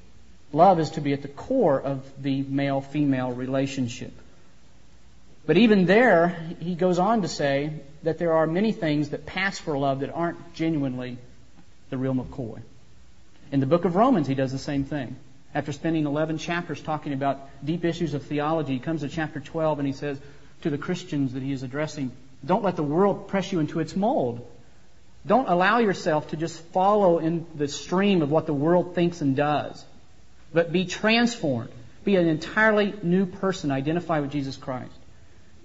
Love 0.53 0.81
is 0.81 0.91
to 0.91 1.01
be 1.01 1.13
at 1.13 1.23
the 1.23 1.29
core 1.29 1.81
of 1.81 2.05
the 2.23 2.43
male 2.43 2.81
female 2.81 3.33
relationship. 3.33 4.13
But 5.47 5.57
even 5.57 5.87
there, 5.87 6.55
he 6.61 6.75
goes 6.75 6.99
on 6.99 7.23
to 7.23 7.29
say 7.29 7.73
that 8.03 8.19
there 8.19 8.33
are 8.33 8.47
many 8.47 8.73
things 8.73 9.11
that 9.11 9.27
pass 9.27 9.59
for 9.59 9.79
love 9.79 10.01
that 10.01 10.13
aren't 10.13 10.55
genuinely 10.55 11.19
the 11.91 11.97
real 11.97 12.15
McCoy. 12.15 12.61
In 13.53 13.61
the 13.61 13.67
book 13.67 13.85
of 13.85 13.95
Romans, 13.95 14.27
he 14.27 14.35
does 14.35 14.51
the 14.51 14.59
same 14.59 14.85
thing. 14.85 15.17
After 15.55 15.73
spending 15.73 16.05
11 16.05 16.39
chapters 16.39 16.81
talking 16.81 17.13
about 17.13 17.49
deep 17.65 17.85
issues 17.85 18.15
of 18.15 18.25
theology, 18.25 18.75
he 18.75 18.79
comes 18.81 19.03
to 19.03 19.09
chapter 19.09 19.41
12 19.41 19.79
and 19.79 19.87
he 19.87 19.95
says 19.95 20.19
to 20.63 20.71
the 20.71 20.79
Christians 20.79 21.33
that 21.35 21.43
he 21.43 21.53
is 21.53 21.63
addressing, 21.63 22.11
don't 22.45 22.65
let 22.65 22.77
the 22.77 22.83
world 22.83 23.29
press 23.29 23.53
you 23.53 23.61
into 23.61 23.81
its 23.81 23.95
mold. 23.97 24.47
Don't 25.27 25.49
allow 25.49 25.79
yourself 25.79 26.31
to 26.31 26.37
just 26.37 26.61
follow 26.73 27.19
in 27.19 27.47
the 27.55 27.69
stream 27.69 28.23
of 28.23 28.31
what 28.31 28.47
the 28.47 28.55
world 28.55 28.95
thinks 28.95 29.21
and 29.21 29.35
does, 29.35 29.85
but 30.53 30.73
be 30.73 30.85
transformed. 30.85 31.71
Be 32.05 32.17
an 32.17 32.29
entirely 32.29 32.95
new 33.03 33.27
person. 33.27 33.71
Identify 33.71 34.21
with 34.21 34.31
Jesus 34.31 34.57
Christ 34.57 34.93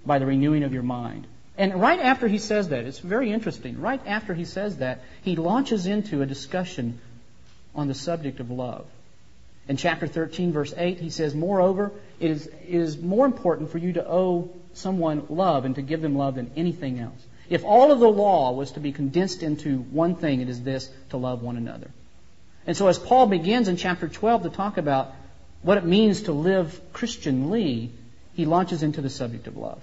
by 0.04 0.18
the 0.18 0.26
renewing 0.26 0.64
of 0.64 0.72
your 0.72 0.82
mind. 0.82 1.26
And 1.56 1.80
right 1.80 2.00
after 2.00 2.28
he 2.28 2.38
says 2.38 2.70
that, 2.70 2.84
it's 2.84 2.98
very 2.98 3.30
interesting. 3.30 3.80
Right 3.80 4.00
after 4.06 4.34
he 4.34 4.44
says 4.44 4.78
that, 4.78 5.02
he 5.22 5.36
launches 5.36 5.86
into 5.86 6.22
a 6.22 6.26
discussion 6.26 6.98
on 7.74 7.88
the 7.88 7.94
subject 7.94 8.40
of 8.40 8.50
love. 8.50 8.86
In 9.68 9.76
chapter 9.76 10.06
13, 10.06 10.52
verse 10.52 10.74
8, 10.76 10.98
he 10.98 11.10
says, 11.10 11.34
Moreover, 11.34 11.92
it 12.18 12.30
is, 12.30 12.46
it 12.46 12.54
is 12.68 12.98
more 12.98 13.26
important 13.26 13.70
for 13.70 13.78
you 13.78 13.92
to 13.92 14.06
owe 14.06 14.50
someone 14.72 15.26
love 15.28 15.64
and 15.64 15.76
to 15.76 15.82
give 15.82 16.00
them 16.02 16.16
love 16.16 16.34
than 16.34 16.50
anything 16.56 16.98
else. 16.98 17.26
If 17.48 17.64
all 17.64 17.92
of 17.92 18.00
the 18.00 18.10
law 18.10 18.52
was 18.52 18.72
to 18.72 18.80
be 18.80 18.92
condensed 18.92 19.42
into 19.42 19.78
one 19.78 20.16
thing, 20.16 20.40
it 20.40 20.48
is 20.48 20.62
this 20.62 20.90
to 21.10 21.16
love 21.16 21.42
one 21.42 21.56
another. 21.56 21.90
And 22.66 22.76
so, 22.76 22.88
as 22.88 22.98
Paul 22.98 23.26
begins 23.26 23.68
in 23.68 23.76
chapter 23.76 24.08
12 24.08 24.44
to 24.44 24.50
talk 24.50 24.78
about 24.78 25.14
what 25.62 25.78
it 25.78 25.84
means 25.84 26.22
to 26.22 26.32
live 26.32 26.80
Christianly, 26.92 27.90
he 28.34 28.46
launches 28.46 28.82
into 28.82 29.00
the 29.00 29.10
subject 29.10 29.46
of 29.46 29.56
love. 29.56 29.80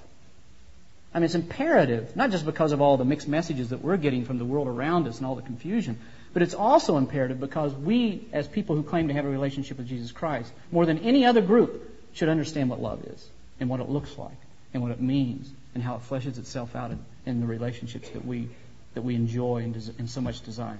I 1.13 1.19
mean, 1.19 1.25
it's 1.25 1.35
imperative, 1.35 2.15
not 2.15 2.31
just 2.31 2.45
because 2.45 2.71
of 2.71 2.81
all 2.81 2.97
the 2.97 3.05
mixed 3.05 3.27
messages 3.27 3.69
that 3.69 3.81
we're 3.81 3.97
getting 3.97 4.25
from 4.25 4.37
the 4.37 4.45
world 4.45 4.67
around 4.67 5.07
us 5.07 5.17
and 5.17 5.25
all 5.25 5.35
the 5.35 5.41
confusion, 5.41 5.97
but 6.33 6.43
it's 6.43 6.53
also 6.53 6.97
imperative 6.97 7.39
because 7.39 7.73
we, 7.73 8.27
as 8.31 8.47
people 8.47 8.75
who 8.75 8.83
claim 8.83 9.07
to 9.07 9.13
have 9.13 9.25
a 9.25 9.29
relationship 9.29 9.77
with 9.77 9.87
Jesus 9.87 10.11
Christ, 10.11 10.51
more 10.71 10.85
than 10.85 10.99
any 10.99 11.25
other 11.25 11.41
group, 11.41 11.85
should 12.13 12.29
understand 12.29 12.69
what 12.69 12.81
love 12.81 13.03
is 13.05 13.27
and 13.59 13.69
what 13.69 13.79
it 13.79 13.89
looks 13.89 14.17
like 14.17 14.37
and 14.73 14.83
what 14.83 14.91
it 14.91 15.01
means 15.01 15.49
and 15.73 15.83
how 15.83 15.95
it 15.95 16.01
fleshes 16.09 16.37
itself 16.37 16.75
out 16.75 16.91
in, 16.91 16.99
in 17.25 17.41
the 17.41 17.47
relationships 17.47 18.09
that 18.09 18.25
we 18.25 18.49
that 18.95 19.01
we 19.03 19.15
enjoy 19.15 19.57
and, 19.57 19.73
des- 19.73 19.93
and 19.99 20.09
so 20.09 20.19
much 20.19 20.41
desire. 20.41 20.79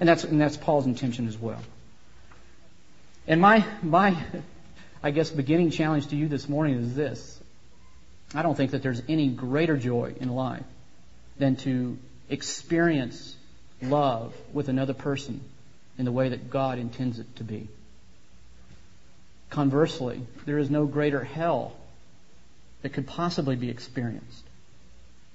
And 0.00 0.08
that's 0.08 0.24
and 0.24 0.40
that's 0.40 0.56
Paul's 0.56 0.86
intention 0.86 1.28
as 1.28 1.38
well. 1.38 1.62
And 3.26 3.40
my 3.40 3.64
my 3.82 4.16
I 5.02 5.10
guess 5.10 5.30
beginning 5.30 5.70
challenge 5.70 6.08
to 6.08 6.16
you 6.16 6.28
this 6.28 6.48
morning 6.48 6.76
is 6.76 6.94
this. 6.94 7.40
I 8.34 8.42
don't 8.42 8.56
think 8.56 8.72
that 8.72 8.82
there's 8.82 9.02
any 9.08 9.28
greater 9.28 9.76
joy 9.76 10.14
in 10.20 10.28
life 10.28 10.64
than 11.38 11.56
to 11.56 11.98
experience 12.28 13.36
love 13.80 14.34
with 14.52 14.68
another 14.68 14.94
person 14.94 15.40
in 15.98 16.04
the 16.04 16.12
way 16.12 16.30
that 16.30 16.50
God 16.50 16.78
intends 16.78 17.18
it 17.18 17.36
to 17.36 17.44
be. 17.44 17.68
Conversely, 19.50 20.20
there 20.46 20.58
is 20.58 20.70
no 20.70 20.86
greater 20.86 21.22
hell 21.22 21.76
that 22.82 22.92
could 22.92 23.06
possibly 23.06 23.56
be 23.56 23.70
experienced 23.70 24.42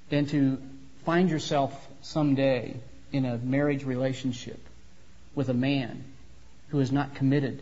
than 0.10 0.26
to 0.28 0.62
find 1.06 1.30
yourself 1.30 1.88
someday 2.02 2.76
in 3.12 3.26
a 3.26 3.38
marriage 3.38 3.84
relationship 3.84 4.60
with 5.36 5.50
a 5.50 5.54
man 5.54 6.04
who 6.69 6.80
is 6.80 6.91
not 6.91 7.15
committed 7.15 7.62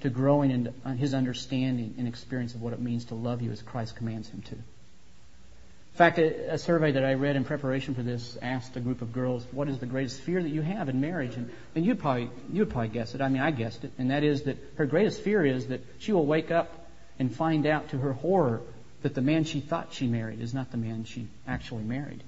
to 0.00 0.10
growing 0.10 0.50
in 0.50 0.96
his 0.96 1.14
understanding 1.14 1.94
and 1.98 2.06
experience 2.06 2.54
of 2.54 2.62
what 2.62 2.72
it 2.72 2.80
means 2.80 3.06
to 3.06 3.14
love 3.14 3.42
you 3.42 3.50
as 3.50 3.62
Christ 3.62 3.96
commands 3.96 4.28
him 4.28 4.42
to. 4.42 4.54
In 4.54 5.98
fact, 5.98 6.18
a, 6.18 6.58
survey 6.58 6.90
that 6.92 7.04
I 7.04 7.14
read 7.14 7.36
in 7.36 7.44
preparation 7.44 7.94
for 7.94 8.02
this 8.02 8.36
asked 8.42 8.76
a 8.76 8.80
group 8.80 9.00
of 9.00 9.12
girls, 9.12 9.46
"What 9.52 9.68
is 9.68 9.78
the 9.78 9.86
greatest 9.86 10.20
fear 10.20 10.42
that 10.42 10.48
you 10.48 10.60
have 10.60 10.88
in 10.88 11.00
marriage?" 11.00 11.36
And, 11.36 11.50
and 11.76 11.86
you'd 11.86 12.00
probably 12.00 12.30
you'd 12.52 12.70
probably 12.70 12.88
guess 12.88 13.14
it. 13.14 13.20
I 13.20 13.28
mean, 13.28 13.40
I 13.40 13.52
guessed 13.52 13.84
it, 13.84 13.92
and 13.96 14.10
that 14.10 14.24
is 14.24 14.42
that 14.42 14.58
her 14.74 14.86
greatest 14.86 15.22
fear 15.22 15.44
is 15.44 15.68
that 15.68 15.80
she 16.00 16.12
will 16.12 16.26
wake 16.26 16.50
up 16.50 16.88
and 17.18 17.32
find 17.32 17.64
out, 17.64 17.90
to 17.90 17.98
her 17.98 18.12
horror, 18.12 18.60
that 19.02 19.14
the 19.14 19.22
man 19.22 19.44
she 19.44 19.60
thought 19.60 19.92
she 19.92 20.08
married 20.08 20.40
is 20.40 20.52
not 20.52 20.72
the 20.72 20.76
man 20.76 21.04
she 21.04 21.28
actually 21.46 21.84
married. 21.84 22.24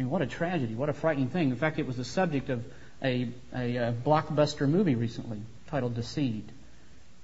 I 0.00 0.02
mean, 0.02 0.10
what 0.10 0.22
a 0.22 0.26
tragedy! 0.26 0.74
What 0.74 0.88
a 0.88 0.94
frightening 0.94 1.28
thing. 1.28 1.50
In 1.50 1.56
fact, 1.56 1.78
it 1.78 1.86
was 1.86 1.98
the 1.98 2.06
subject 2.06 2.48
of 2.48 2.64
a, 3.02 3.28
a, 3.54 3.76
a 3.76 3.92
blockbuster 3.92 4.66
movie 4.66 4.94
recently 4.94 5.42
titled 5.66 5.94
"Deceived," 5.94 6.50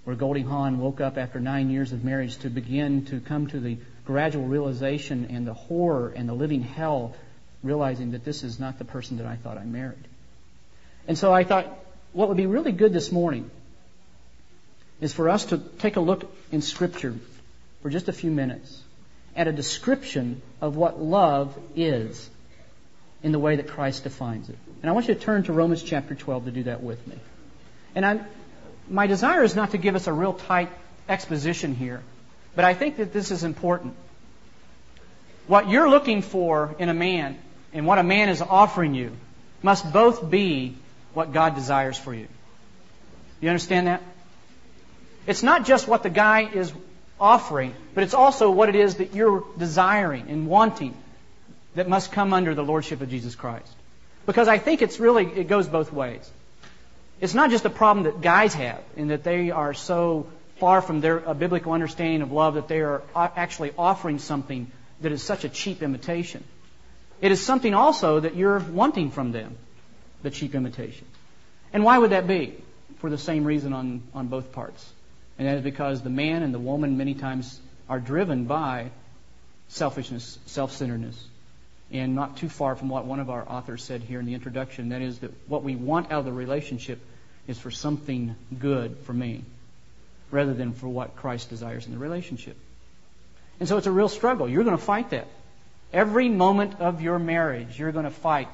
where 0.05 0.15
Goldie 0.15 0.43
Hawn 0.43 0.79
woke 0.79 1.01
up 1.01 1.17
after 1.17 1.41
nine 1.41 1.71
years 1.71 1.93
of 1.95 2.05
marriage 2.05 2.37
to 2.41 2.51
begin 2.51 3.07
to 3.07 3.21
come 3.21 3.47
to 3.47 3.61
the 3.61 3.79
gradual 4.05 4.45
realization 4.45 5.29
and 5.31 5.47
the 5.47 5.55
horror 5.55 6.13
and 6.15 6.29
the 6.29 6.35
living 6.35 6.61
hell, 6.61 7.17
realizing 7.63 8.11
that 8.11 8.27
this 8.27 8.43
is 8.45 8.61
not 8.61 8.79
the 8.79 8.85
person 8.85 9.17
that 9.17 9.27
I 9.27 9.37
thought 9.37 9.57
I 9.57 9.65
married. 9.65 10.07
And 11.09 11.17
so 11.17 11.33
I 11.33 11.45
thought, 11.45 11.67
what 12.13 12.29
would 12.29 12.37
be 12.37 12.45
really 12.45 12.73
good 12.73 12.93
this 12.93 13.11
morning 13.11 13.51
is 15.01 15.15
for 15.15 15.31
us 15.31 15.47
to 15.47 15.57
take 15.79 15.97
a 15.97 16.01
look 16.01 16.31
in 16.53 16.61
Scripture 16.61 17.15
for 17.81 17.89
just 17.89 18.09
a 18.09 18.13
few 18.13 18.31
minutes 18.31 18.83
at 19.35 19.49
a 19.49 19.53
description 19.53 20.43
of 20.61 20.77
what 20.77 21.01
love 21.01 21.57
is 21.75 22.29
in 23.23 23.33
the 23.33 23.39
way 23.39 23.57
that 23.57 23.69
Christ 23.69 24.05
defines 24.05 24.49
it. 24.49 24.59
And 24.83 24.91
I 24.91 24.93
want 24.93 25.09
you 25.09 25.15
to 25.15 25.21
turn 25.21 25.43
to 25.45 25.53
Romans 25.53 25.83
chapter 25.83 26.15
12 26.15 26.47
to 26.47 26.51
do 26.51 26.63
that 26.65 26.83
with 26.83 27.05
me. 27.07 27.17
And 27.95 28.05
I, 28.05 28.21
my 28.89 29.07
desire 29.07 29.43
is 29.43 29.57
not 29.57 29.73
to 29.73 29.79
give 29.79 29.97
us 29.97 30.07
a 30.07 30.13
real 30.13 30.35
tight 30.35 30.71
exposition 31.09 31.75
here 31.75 32.03
but 32.57 32.65
I 32.65 32.75
think 32.75 32.97
that 32.97 33.13
this 33.13 33.31
is 33.31 33.45
important. 33.45 33.95
What 35.47 35.69
you're 35.69 35.89
looking 35.89 36.23
for 36.23 36.75
in 36.79 36.89
a 36.89 36.95
man 36.95 37.39
and 37.73 37.87
what 37.87 37.99
a 37.99 38.03
man 38.03 38.31
is 38.31 38.41
offering 38.41 38.95
you 38.95 39.13
must 39.63 39.93
both 39.93 40.29
be 40.29 40.75
what 41.13 41.33
God 41.33 41.55
desires 41.55 41.99
for 41.99 42.13
you. 42.13 42.27
You 43.41 43.51
understand 43.51 43.87
that? 43.87 44.03
It's 45.27 45.43
not 45.43 45.67
just 45.67 45.87
what 45.87 46.03
the 46.03 46.11
guy 46.11 46.49
is 46.49 46.73
offering, 47.21 47.75
but 47.95 48.05
it's 48.05 48.15
also 48.15 48.51
what 48.51 48.71
it 48.71 48.75
is 48.75 48.97
that 48.97 49.15
you're 49.15 49.45
desiring 49.59 50.29
and 50.31 50.47
wanting 50.49 50.95
that 51.77 51.89
must 51.89 52.13
come 52.13 52.33
under 52.33 52.55
the 52.55 52.65
lordship 52.65 53.01
of 53.01 53.09
Jesus 53.09 53.35
Christ. 53.35 53.73
Because 54.27 54.49
I 54.49 54.59
think 54.59 54.83
it's 54.83 54.99
really, 54.99 55.25
it 55.27 55.49
goes 55.49 55.69
both 55.69 55.93
ways. 55.93 56.29
It's 57.21 57.35
not 57.35 57.51
just 57.51 57.65
a 57.65 57.71
problem 57.71 58.05
that 58.05 58.21
guys 58.21 58.53
have 58.55 58.83
in 58.97 59.09
that 59.09 59.25
they 59.25 59.51
are 59.51 59.73
so 59.73 60.27
far 60.59 60.83
from 60.83 61.01
their 61.01 61.19
biblical 61.35 61.73
understanding 61.73 62.23
of 62.23 62.33
love 62.33 62.55
that 62.55 62.69
they 62.69 62.81
are 62.81 63.03
actually 63.15 63.73
offering 63.79 64.19
something 64.19 64.71
that 65.01 65.13
is 65.13 65.23
such 65.23 65.45
a 65.45 65.49
cheap 65.49 65.83
imitation. 65.83 66.43
It 67.21 67.31
is 67.31 67.45
something 67.45 67.73
also 67.73 68.21
that 68.21 68.35
you're 68.35 68.59
wanting 68.59 69.11
from 69.11 69.33
them, 69.33 69.57
the 70.23 70.31
cheap 70.31 70.55
imitation. 70.55 71.07
And 71.73 71.85
why 71.85 71.99
would 71.99 72.11
that 72.11 72.27
be? 72.27 72.57
for 72.99 73.11
the 73.11 73.19
same 73.19 73.45
reason 73.45 73.73
on, 73.73 74.03
on 74.15 74.29
both 74.29 74.53
parts. 74.53 74.93
And 75.39 75.47
that 75.47 75.57
is 75.57 75.63
because 75.63 76.03
the 76.03 76.11
man 76.11 76.43
and 76.43 76.53
the 76.53 76.59
woman 76.59 76.97
many 76.97 77.15
times 77.15 77.61
are 77.89 78.01
driven 78.01 78.45
by 78.45 78.91
selfishness, 79.69 80.39
self 80.47 80.73
centeredness. 80.73 81.23
And 81.93 82.15
not 82.15 82.37
too 82.37 82.49
far 82.49 82.75
from 82.75 82.89
what 82.89 83.05
one 83.05 83.21
of 83.21 83.31
our 83.31 83.49
authors 83.49 83.83
said 83.85 84.03
here 84.03 84.19
in 84.19 84.27
the 84.27 84.35
introduction 84.35 84.89
that 84.89 85.03
is, 85.03 85.21
that 85.21 85.31
what 85.49 85.63
we 85.63 85.77
want 85.77 86.11
out 86.11 86.21
of 86.21 86.25
the 86.25 86.33
relationship 86.33 86.99
is 87.47 87.59
for 87.59 87.71
something 87.71 88.35
good 88.59 88.99
for 89.05 89.13
me, 89.13 89.45
rather 90.33 90.53
than 90.53 90.73
for 90.73 90.89
what 90.89 91.15
Christ 91.15 91.49
desires 91.49 91.87
in 91.87 91.93
the 91.93 91.99
relationship. 91.99 92.57
And 93.61 93.69
so 93.69 93.77
it's 93.77 93.87
a 93.87 93.93
real 93.93 94.09
struggle. 94.09 94.49
You're 94.49 94.65
going 94.65 94.77
to 94.77 94.83
fight 94.83 95.11
that. 95.11 95.29
Every 95.93 96.29
moment 96.29 96.81
of 96.81 97.01
your 97.01 97.19
marriage, 97.19 97.79
you're 97.79 97.93
going 97.93 98.05
to 98.05 98.11
fight 98.11 98.49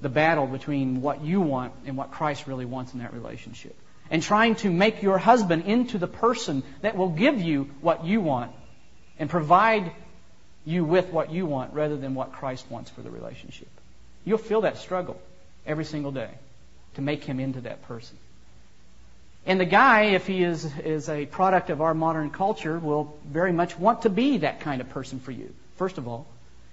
the 0.00 0.10
battle 0.10 0.46
between 0.46 1.00
what 1.00 1.22
you 1.22 1.40
want 1.40 1.72
and 1.86 1.96
what 1.96 2.12
Christ 2.12 2.46
really 2.46 2.66
wants 2.66 2.92
in 2.92 3.00
that 3.00 3.14
relationship. 3.14 3.74
And 4.10 4.22
trying 4.22 4.54
to 4.56 4.70
make 4.70 5.02
your 5.02 5.18
husband 5.18 5.64
into 5.64 5.98
the 5.98 6.06
person 6.06 6.62
that 6.82 6.96
will 6.96 7.08
give 7.08 7.40
you 7.40 7.70
what 7.80 8.04
you 8.04 8.20
want 8.20 8.52
and 9.18 9.28
provide 9.28 9.90
you 10.68 10.84
with 10.84 11.08
what 11.08 11.32
you 11.32 11.46
want 11.46 11.72
rather 11.72 11.96
than 11.96 12.14
what 12.14 12.32
Christ 12.32 12.66
wants 12.68 12.90
for 12.90 13.00
the 13.00 13.10
relationship. 13.10 13.68
You'll 14.24 14.36
feel 14.36 14.60
that 14.60 14.76
struggle 14.76 15.18
every 15.66 15.86
single 15.86 16.12
day 16.12 16.30
to 16.94 17.00
make 17.00 17.24
him 17.24 17.40
into 17.40 17.62
that 17.62 17.82
person. 17.88 18.18
And 19.46 19.58
the 19.58 19.64
guy, 19.64 20.02
if 20.16 20.26
he 20.26 20.42
is, 20.42 20.70
is 20.84 21.08
a 21.08 21.24
product 21.24 21.70
of 21.70 21.80
our 21.80 21.94
modern 21.94 22.28
culture, 22.28 22.78
will 22.78 23.16
very 23.26 23.52
much 23.52 23.78
want 23.78 24.02
to 24.02 24.10
be 24.10 24.38
that 24.38 24.60
kind 24.60 24.82
of 24.82 24.90
person 24.90 25.20
for 25.20 25.32
you, 25.32 25.54
first 25.76 25.96
of 25.96 26.06
all. 26.06 26.26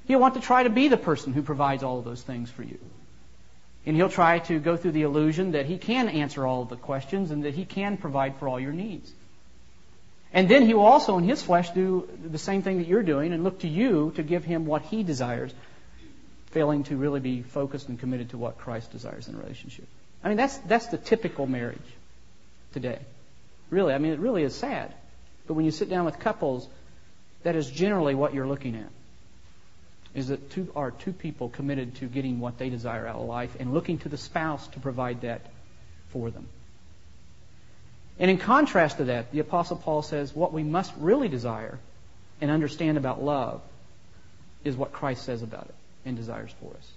He'll 0.08 0.20
want 0.20 0.34
to 0.34 0.42
try 0.42 0.64
to 0.64 0.70
be 0.70 0.90
the 0.90 0.98
person 0.98 1.32
who 1.32 1.42
provides 1.42 1.82
all 1.82 1.98
of 1.98 2.04
those 2.04 2.22
things 2.22 2.52
for 2.52 2.64
you. 2.64 2.78
And 3.86 3.96
he'll 3.96 4.10
try 4.10 4.40
to 4.40 4.60
go 4.60 4.76
through 4.76 4.92
the 4.92 5.04
illusion 5.04 5.54
that 5.54 5.68
he 5.68 5.78
can 5.78 6.10
answer 6.10 6.46
all 6.46 6.64
of 6.64 6.70
the 6.70 6.76
questions 6.76 7.32
and 7.32 7.46
that 7.46 7.54
he 7.54 7.64
can 7.64 7.96
provide 7.96 8.36
for 8.38 8.50
all 8.50 8.60
your 8.60 8.74
needs. 8.74 9.10
And 10.36 10.50
then 10.50 10.66
he 10.66 10.74
will 10.74 10.86
also, 10.86 11.18
in 11.18 11.24
his 11.24 11.42
flesh, 11.42 11.72
do 11.72 12.10
the 12.22 12.38
same 12.38 12.62
thing 12.62 12.80
that 12.80 12.88
you're 12.88 13.04
doing 13.04 13.32
and 13.32 13.46
look 13.46 13.60
to 13.60 13.70
you 13.70 14.12
to 14.18 14.22
give 14.22 14.44
him 14.44 14.66
what 14.66 14.82
he 14.82 15.02
desires, 15.02 15.54
failing 16.48 16.84
to 16.84 16.98
really 16.98 17.22
be 17.22 17.42
focused 17.42 17.88
and 17.88 17.98
committed 17.98 18.32
to 18.32 18.38
what 18.38 18.58
Christ 18.58 18.92
desires 18.92 19.30
in 19.30 19.36
a 19.36 19.38
relationship. 19.38 19.88
I 20.22 20.28
mean, 20.28 20.36
that's, 20.36 20.58
that's 20.58 20.88
the 20.88 20.98
typical 20.98 21.48
marriage 21.48 21.80
today. 22.74 23.00
Really, 23.70 23.94
I 23.94 23.98
mean, 23.98 24.12
it 24.12 24.20
really 24.20 24.44
is 24.44 24.54
sad. 24.54 24.94
But 25.48 25.54
when 25.54 25.64
you 25.64 25.72
sit 25.72 25.90
down 25.90 26.04
with 26.04 26.20
couples, 26.20 26.68
that 27.44 27.56
is 27.56 27.72
generally 27.72 28.14
what 28.14 28.34
you're 28.34 28.48
looking 28.48 28.76
at 28.76 28.90
is 30.16 30.28
that 30.30 30.52
two 30.52 30.70
are 30.76 30.92
two 30.92 31.14
people 31.14 31.48
committed 31.48 31.96
to 31.96 32.08
getting 32.08 32.42
what 32.42 32.58
they 32.58 32.70
desire 32.70 33.08
out 33.08 33.16
of 33.16 33.26
life 33.28 33.56
and 33.60 33.74
looking 33.74 34.00
to 34.00 34.10
the 34.10 34.18
spouse 34.18 34.68
to 34.70 34.80
provide 34.82 35.22
that 35.22 35.46
for 36.10 36.30
them. 36.30 36.48
And 38.20 38.32
in 38.32 38.38
contrast 38.38 38.98
to 38.98 39.06
that, 39.06 39.32
the 39.32 39.40
Apostle 39.40 39.78
Paul 39.78 40.02
says 40.02 40.34
what 40.34 40.54
we 40.54 40.64
must 40.64 40.94
really 40.98 41.28
desire 41.28 41.78
and 42.42 42.50
understand 42.50 42.98
about 42.98 43.22
love 43.22 43.62
is 44.64 44.76
what 44.76 44.92
Christ 44.92 45.24
says 45.24 45.42
about 45.42 45.66
it 45.66 45.76
and 46.06 46.16
desires 46.16 46.54
for 46.62 46.72
us. 46.72 46.92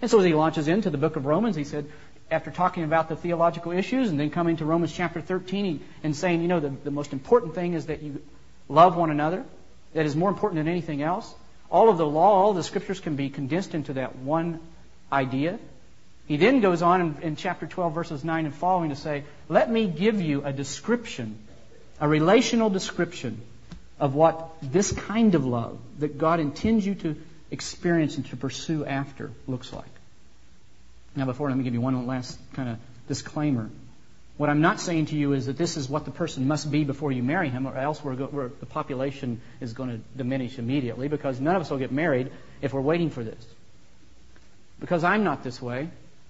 And 0.00 0.10
so 0.10 0.18
as 0.18 0.24
he 0.24 0.34
launches 0.34 0.68
into 0.68 0.90
the 0.90 0.98
book 0.98 1.16
of 1.16 1.26
Romans, 1.26 1.56
he 1.56 1.64
said, 1.64 1.86
after 2.30 2.50
talking 2.50 2.84
about 2.84 3.08
the 3.08 3.16
theological 3.16 3.72
issues 3.72 4.10
and 4.10 4.18
then 4.18 4.30
coming 4.30 4.56
to 4.56 4.64
Romans 4.64 4.92
chapter 4.92 5.20
13 5.20 5.80
and 6.02 6.14
saying, 6.14 6.42
you 6.42 6.48
know, 6.48 6.60
the, 6.60 6.72
the 6.84 6.90
most 6.90 7.12
important 7.12 7.54
thing 7.54 7.74
is 7.74 7.86
that 7.86 8.02
you 8.02 8.20
love 8.68 8.96
one 8.96 9.10
another. 9.10 9.44
That 9.94 10.06
is 10.06 10.16
more 10.16 10.28
important 10.28 10.58
than 10.58 10.68
anything 10.68 11.02
else. 11.02 11.32
All 11.70 11.88
of 11.88 11.98
the 11.98 12.06
law, 12.06 12.34
all 12.34 12.52
the 12.52 12.62
scriptures 12.62 13.00
can 13.00 13.16
be 13.16 13.30
condensed 13.30 13.74
into 13.74 13.94
that 13.94 14.16
one 14.16 14.60
idea. 15.10 15.58
He 16.26 16.36
then 16.36 16.60
goes 16.60 16.82
on 16.82 17.00
in, 17.00 17.22
in, 17.22 17.36
chapter 17.36 17.66
12, 17.66 17.94
verses 17.94 18.24
9 18.24 18.46
and 18.46 18.54
following 18.54 18.90
to 18.90 18.96
say, 18.96 19.24
Let 19.48 19.70
me 19.70 19.86
give 19.86 20.20
you 20.20 20.44
a 20.44 20.52
description, 20.52 21.38
a 22.00 22.08
relational 22.08 22.68
description 22.68 23.40
of 24.00 24.14
what 24.14 24.50
this 24.60 24.92
kind 24.92 25.34
of 25.34 25.46
love 25.46 25.78
that 26.00 26.18
God 26.18 26.40
intends 26.40 26.84
you 26.84 26.96
to 26.96 27.16
experience 27.50 28.16
and 28.16 28.26
to 28.26 28.36
pursue 28.36 28.84
after 28.84 29.30
looks 29.46 29.72
like. 29.72 29.84
Now, 31.14 31.24
before, 31.24 31.48
let 31.48 31.56
me 31.56 31.64
give 31.64 31.74
you 31.74 31.80
one 31.80 32.06
last 32.06 32.38
kind 32.54 32.70
of 32.70 32.78
disclaimer. 33.08 33.70
What 34.36 34.50
I'm 34.50 34.60
not 34.60 34.80
saying 34.80 35.06
to 35.06 35.16
you 35.16 35.32
is 35.32 35.46
that 35.46 35.56
this 35.56 35.78
is 35.78 35.88
what 35.88 36.04
the 36.04 36.10
person 36.10 36.46
must 36.46 36.70
be 36.70 36.84
before 36.84 37.10
you 37.10 37.22
marry 37.22 37.48
him, 37.48 37.66
or 37.66 37.74
else 37.74 38.04
we're 38.04 38.16
go- 38.16 38.28
we're, 38.30 38.48
the 38.48 38.66
population 38.66 39.40
is 39.60 39.72
going 39.72 39.90
to 39.90 40.00
diminish 40.16 40.58
immediately 40.58 41.08
because 41.08 41.40
none 41.40 41.56
of 41.56 41.62
us 41.62 41.70
will 41.70 41.78
get 41.78 41.92
married 41.92 42.30
if 42.60 42.74
we're 42.74 42.82
waiting 42.82 43.08
for 43.08 43.24
this. 43.24 43.42
Because 44.78 45.04
I'm 45.04 45.24
not 45.24 45.42
this 45.42 45.62
way, 45.62 45.88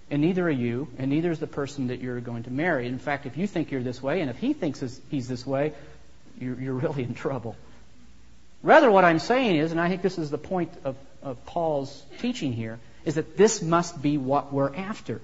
and 0.09 0.21
neither 0.21 0.47
are 0.47 0.49
you, 0.49 0.87
and 0.97 1.09
neither 1.09 1.31
is 1.31 1.39
the 1.39 1.47
person 1.47 1.87
that 1.87 1.99
you're 1.99 2.21
going 2.21 2.43
to 2.43 2.51
marry. 2.51 2.87
In 2.87 2.99
fact, 2.99 3.25
if 3.25 3.37
you 3.37 3.45
think 3.45 3.71
you're 3.71 3.83
this 3.83 4.01
way, 4.01 4.21
and 4.21 4.29
if 4.29 4.37
he 4.37 4.53
thinks 4.53 4.79
he's 5.09 5.27
this 5.27 5.45
way, 5.45 5.73
you're, 6.39 6.59
you're 6.59 6.73
really 6.73 7.03
in 7.03 7.13
trouble. 7.13 7.55
Rather, 8.63 8.89
what 8.89 9.03
I'm 9.03 9.19
saying 9.19 9.57
is, 9.57 9.71
and 9.71 9.81
I 9.81 9.89
think 9.89 10.01
this 10.01 10.17
is 10.17 10.29
the 10.29 10.37
point 10.37 10.71
of, 10.83 10.95
of 11.21 11.45
Paul's 11.45 12.03
teaching 12.19 12.53
here, 12.53 12.79
is 13.05 13.15
that 13.15 13.37
this 13.37 13.61
must 13.61 14.01
be 14.01 14.17
what 14.17 14.51
we're 14.53 14.73
after 14.73 15.21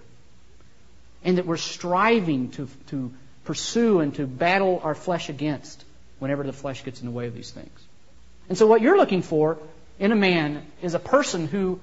and 1.24 1.38
that 1.38 1.46
we're 1.46 1.58
striving 1.58 2.52
to, 2.52 2.68
to 2.88 3.12
pursue 3.46 4.02
and 4.02 4.14
to 4.16 4.28
battle 4.28 4.82
our 4.84 4.96
flesh 4.96 5.30
against 5.30 5.84
whenever 6.20 6.44
the 6.44 6.54
flesh 6.54 6.84
gets 6.84 7.00
in 7.00 7.06
the 7.06 7.12
way 7.12 7.28
of 7.28 7.36
these 7.36 7.52
things. 7.52 7.80
And 8.50 8.58
so, 8.58 8.68
what 8.68 8.82
you're 8.82 8.98
looking 8.98 9.22
for 9.22 9.58
in 10.00 10.12
a 10.12 10.16
man 10.16 10.66
is 10.82 10.94
a 10.94 11.00
person 11.00 11.48
who 11.48 11.80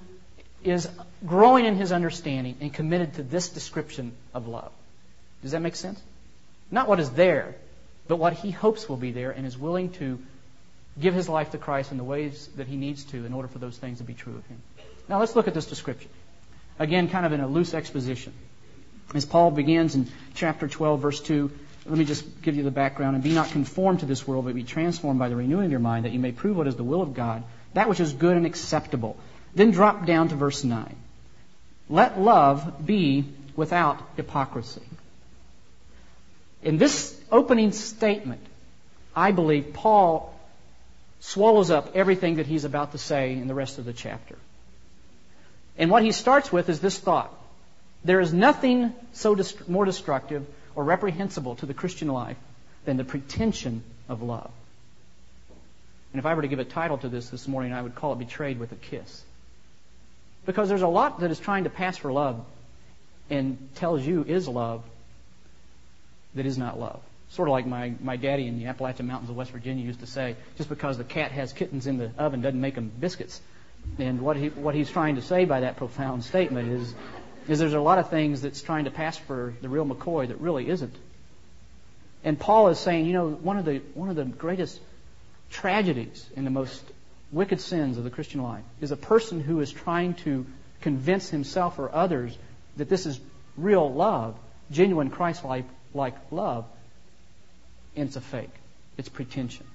is 0.63 0.89
growing 1.27 1.65
in 1.65 1.77
his 1.77 1.93
understanding 1.93 2.57
and 2.61 2.73
committed 2.73 3.15
to 3.15 3.23
this 3.23 3.49
description 3.49 4.13
of 4.35 4.47
love. 4.47 4.73
Does 5.43 5.53
that 5.53 5.61
make 5.61 5.77
sense? 5.77 6.01
Not 6.71 6.89
what 6.89 7.01
is 7.01 7.11
there, 7.11 7.55
but 8.09 8.17
what 8.17 8.35
he 8.35 8.51
hopes 8.51 8.89
will 8.89 8.97
be 8.97 9.13
there 9.13 9.31
and 9.31 9.47
is 9.47 9.57
willing 9.57 9.91
to 9.93 10.19
give 11.01 11.15
his 11.15 11.29
life 11.29 11.53
to 11.53 11.59
Christ 11.59 11.93
in 11.93 11.99
the 11.99 12.05
ways 12.05 12.49
that 12.57 12.67
he 12.67 12.77
needs 12.77 13.05
to 13.05 13.25
in 13.25 13.33
order 13.33 13.49
for 13.49 13.59
those 13.59 13.77
things 13.77 13.99
to 13.99 14.05
be 14.05 14.15
true 14.15 14.35
of 14.35 14.47
him. 14.47 14.61
Now, 15.09 15.19
let's 15.19 15.35
look 15.35 15.49
at 15.49 15.55
this 15.55 15.67
description. 15.67 16.11
Again, 16.79 17.09
kind 17.09 17.27
of 17.27 17.33
in 17.33 17.41
a 17.41 17.47
loose 17.47 17.75
exposition. 17.75 18.33
As 19.15 19.25
Paul 19.25 19.51
begins 19.51 19.95
in 19.95 20.09
chapter 20.35 20.69
12, 20.69 21.01
verse 21.01 21.21
2, 21.21 21.51
let 21.87 21.99
me 21.99 22.05
just 22.05 22.43
give 22.43 22.57
you 22.57 22.63
the 22.63 22.71
background. 22.71 23.17
And 23.17 23.25
be 23.25 23.33
not 23.33 23.51
conformed 23.51 24.01
to 24.01 24.07
this 24.07 24.27
world, 24.27 24.45
but 24.45 24.55
be 24.55 24.63
transformed 24.63 25.19
by 25.19 25.29
the 25.29 25.37
renewing 25.37 25.67
of 25.67 25.71
your 25.71 25.81
mind, 25.81 26.05
that 26.05 26.13
you 26.13 26.21
may 26.21 26.33
prove 26.33 26.57
what 26.57 26.67
is 26.67 26.77
the 26.77 26.85
will 26.85 27.03
of 27.03 27.15
God, 27.15 27.43
that 27.75 27.89
which 27.89 28.01
is 28.01 28.13
good 28.13 28.37
and 28.37 28.47
acceptable. 28.47 29.17
Then 29.55 29.71
drop 29.71 30.07
down 30.07 30.29
to 30.29 30.37
verse 30.37 30.65
9. 30.65 30.97
Let 31.89 32.21
love 32.21 32.87
be 32.87 33.25
without 33.57 34.01
hypocrisy. 34.17 34.83
In 36.63 36.79
this 36.79 37.19
opening 37.33 37.73
statement, 37.73 38.45
I 39.15 39.33
believe 39.33 39.73
Paul 39.73 40.35
swallows 41.21 41.71
up 41.71 41.93
everything 41.95 42.37
that 42.37 42.47
he's 42.47 42.65
about 42.65 42.93
to 42.93 42.99
say 42.99 43.33
in 43.33 43.49
the 43.49 43.55
rest 43.55 43.79
of 43.79 43.85
the 43.85 43.93
chapter. 43.93 44.37
And 45.77 45.91
what 45.91 46.03
he 46.03 46.13
starts 46.13 46.53
with 46.53 46.69
is 46.69 46.81
this 46.81 46.99
thought 46.99 47.35
there 48.05 48.21
is 48.21 48.33
nothing 48.33 48.95
so 49.13 49.35
dest- 49.35 49.69
more 49.69 49.85
destructive 49.85 50.47
or 50.75 50.85
reprehensible 50.85 51.57
to 51.57 51.67
the 51.67 51.75
Christian 51.75 52.09
life 52.09 52.39
than 52.85 52.97
the 52.97 53.05
pretension 53.05 53.83
of 54.09 54.23
love. 54.23 54.51
And 56.13 56.19
if 56.19 56.27
I 56.27 56.35
were 56.35 56.43
to 56.43 56.49
give 56.49 56.59
a 56.59 56.65
title 56.65 56.99
to 56.99 57.09
this 57.09 57.29
this 57.29 57.47
morning, 57.47 57.73
I 57.73 57.83
would 57.83 57.95
call 57.95 58.15
it 58.15 58.19
Betrayed 58.19 58.59
with 58.59 58.73
a 58.73 58.77
Kiss. 58.77 59.23
Because 60.51 60.69
there's 60.69 60.83
a 60.83 60.89
lot 60.89 61.21
that 61.21 61.31
is 61.31 61.39
trying 61.39 61.63
to 61.63 61.71
pass 61.71 61.97
for 61.97 62.11
love 62.11 62.45
and 63.31 63.57
tells 63.77 64.05
you 64.05 64.25
is 64.25 64.49
love 64.49 64.83
that 66.35 66.45
is 66.45 66.59
not 66.59 66.77
love. 66.77 67.01
Sort 67.29 67.47
of 67.47 67.53
like 67.53 67.69
my, 67.69 67.95
my 68.03 68.17
daddy 68.17 68.49
in 68.49 68.59
the 68.59 68.67
Appalachian 68.67 69.07
Mountains 69.07 69.31
of 69.31 69.37
West 69.37 69.53
Virginia 69.53 69.87
used 69.87 70.01
to 70.01 70.09
say, 70.09 70.35
just 70.57 70.69
because 70.69 70.99
the 70.99 71.05
cat 71.05 71.31
has 71.31 71.53
kittens 71.53 71.87
in 71.87 71.99
the 71.99 72.11
oven 72.19 72.41
doesn't 72.41 72.61
make 72.61 72.75
them 72.75 72.91
biscuits. 72.99 73.41
And 74.01 74.23
what, 74.23 74.37
he, 74.37 74.49
what 74.49 74.75
he's 74.75 74.91
trying 74.91 75.15
to 75.15 75.23
say 75.23 75.45
by 75.45 75.61
that 75.61 75.77
profound 75.77 76.25
statement 76.25 76.69
is 76.69 76.95
is 77.47 77.61
there's 77.61 77.73
a 77.73 77.81
lot 77.81 78.01
of 78.01 78.11
things 78.11 78.43
that's 78.43 78.61
trying 78.61 78.87
to 78.87 78.91
pass 78.91 79.17
for 79.17 79.55
the 79.63 79.69
real 79.69 79.87
McCoy 79.87 80.27
that 80.27 80.41
really 80.41 80.69
isn't. 80.69 80.97
And 82.25 82.39
Paul 82.39 82.71
is 82.71 82.81
saying, 82.81 83.07
you 83.07 83.13
know, 83.13 83.31
one 83.31 83.57
of 83.57 83.65
the 83.65 83.83
one 83.95 84.11
of 84.11 84.17
the 84.17 84.25
greatest 84.25 84.81
tragedies 85.49 86.29
and 86.37 86.45
the 86.45 86.51
most 86.51 86.83
wicked 87.33 87.61
sins 87.61 87.99
of 87.99 88.05
the 88.05 88.11
Christian 88.11 88.43
life 88.43 88.65
is 88.81 88.91
a 88.91 88.97
person 88.97 89.41
who 89.41 89.61
is 89.61 89.71
trying 89.71 90.15
to 90.15 90.47
convince 90.81 91.29
himself 91.29 91.79
or 91.79 91.95
others 91.95 92.37
that 92.77 92.89
this 92.89 93.07
is 93.07 93.21
real 93.57 93.93
love, 93.93 94.37
genuine 94.71 95.11
Christ-like 95.11 95.65
love, 96.31 96.65
and 97.97 98.09
it's 98.09 98.17
a 98.17 98.21
fake. 98.21 98.51
It's 98.97 99.09
pretension. 99.09 99.67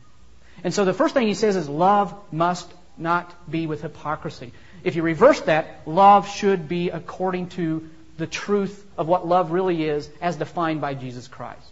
And 0.63 0.74
so 0.74 0.86
the 0.86 0.94
first 0.94 1.13
thing 1.13 1.28
he 1.28 1.34
says 1.34 1.56
is 1.56 1.68
love 1.68 2.13
must 2.32 2.72
not 2.98 3.34
be 3.50 3.68
with 3.68 3.82
hypocrisy. 3.82 4.54
If 4.84 4.96
you 4.96 5.04
reverse 5.04 5.41
that, 5.41 5.82
love 5.86 6.30
should 6.30 6.68
be 6.68 6.89
according 6.89 7.50
to 7.50 7.89
the 8.18 8.28
truth 8.28 8.86
of 8.98 9.08
what 9.08 9.28
love 9.28 9.52
really 9.52 9.84
is 9.84 10.10
as 10.22 10.38
defined 10.38 10.80
by 10.80 10.94
Jesus 10.94 11.28
Christ. 11.28 11.70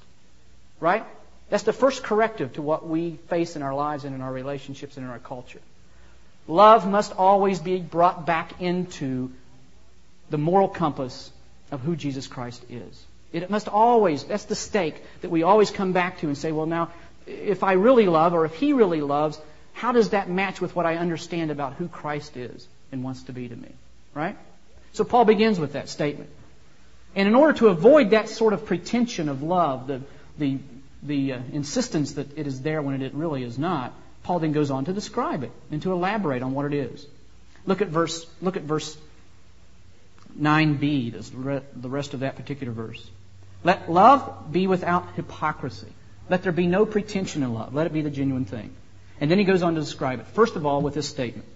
Right? 0.80 1.06
That's 1.50 1.63
the 1.63 1.74
first 1.74 2.04
corrective 2.04 2.54
to 2.54 2.62
what 2.62 2.88
we 2.88 3.12
face 3.30 3.56
in 3.56 3.62
our 3.62 3.74
lives 3.74 4.04
and 4.04 4.13
in 4.13 4.22
our 4.22 4.34
relationships 4.34 4.98
and 4.98 5.06
in 5.06 5.12
our 5.12 5.19
culture. 5.19 5.62
Love 6.47 6.89
must 6.89 7.13
always 7.17 7.60
be 7.60 7.79
brought 7.79 8.25
back 8.25 8.62
into 8.62 9.32
the 10.29 10.38
moral 10.38 10.67
compass 10.67 11.32
of 11.71 11.82
who 11.82 11.95
Jesus 11.95 12.27
Christ 12.27 12.63
is. 12.69 13.06
It 13.32 13.49
must 13.49 13.67
always, 13.67 14.23
that's 14.23 14.45
the 14.45 14.56
stake 14.56 15.01
that 15.21 15.29
we 15.29 15.43
always 15.43 15.71
come 15.71 15.93
back 15.93 16.19
to 16.19 16.27
and 16.27 16.38
say, 16.38 16.51
well, 16.51 16.65
now, 16.65 16.91
if 17.25 17.63
I 17.63 17.73
really 17.73 18.08
love 18.08 18.34
or 18.34 18.45
if 18.45 18.53
he 18.56 18.73
really 18.73 19.01
loves, 19.01 19.39
how 19.73 19.91
does 19.91 20.10
that 20.10 20.29
match 20.29 20.62
with 20.62 20.75
what 20.75 20.86
I 20.86 20.97
understand 20.97 21.49
about 21.49 21.73
who 21.73 21.88
Christ 21.88 22.38
is 22.38 22.67
and 22.91 23.03
wants 23.03 23.23
to 23.23 23.34
be 23.34 23.47
to 23.47 23.56
me? 23.56 23.69
Right? 24.13 24.38
So 24.91 25.03
Paul 25.03 25.25
begins 25.25 25.60
with 25.60 25.73
that 25.73 25.89
statement. 25.89 26.29
And 27.15 27.27
in 27.27 27.36
order 27.36 27.53
to 27.60 27.67
avoid 27.67 28.12
that 28.12 28.29
sort 28.29 28.53
of 28.53 28.65
pretension 28.65 29.29
of 29.29 29.41
love, 29.41 29.88
the, 29.88 30.01
the, 30.38 30.60
the 31.01 31.34
uh, 31.34 31.39
insistence 31.51 32.13
that 32.13 32.38
it 32.38 32.47
is 32.47 32.62
there 32.62 32.82
when 32.82 33.01
it 33.01 33.13
really 33.13 33.43
is 33.43 33.58
not, 33.58 33.93
Paul 34.23 34.39
then 34.39 34.51
goes 34.53 34.71
on 34.71 34.86
to 34.86 34.93
describe 34.93 35.43
it 35.43 35.51
and 35.71 35.81
to 35.83 35.91
elaborate 35.91 36.41
on 36.41 36.53
what 36.53 36.65
it 36.65 36.73
is. 36.73 37.05
Look 37.65 37.81
at 37.81 37.89
verse, 37.89 38.25
look 38.41 38.57
at 38.57 38.63
verse 38.63 38.97
9b, 40.39 41.62
the 41.81 41.89
rest 41.89 42.13
of 42.13 42.21
that 42.21 42.36
particular 42.36 42.73
verse. 42.73 43.09
Let 43.63 43.91
love 43.91 44.51
be 44.51 44.67
without 44.67 45.13
hypocrisy. 45.15 45.88
Let 46.29 46.43
there 46.43 46.51
be 46.51 46.67
no 46.67 46.86
pretension 46.86 47.43
in 47.43 47.53
love. 47.53 47.73
Let 47.73 47.88
it 47.88 47.93
be 47.93 48.01
the 48.01 48.09
genuine 48.09 48.45
thing. 48.45 48.73
And 49.21 49.29
then 49.29 49.38
he 49.38 49.45
goes 49.45 49.62
on 49.62 49.75
to 49.75 49.79
describe 49.79 50.19
it. 50.19 50.27
First 50.27 50.55
of 50.55 50.65
all, 50.65 50.81
with 50.81 50.93
this 50.93 51.07
statement. 51.07 51.47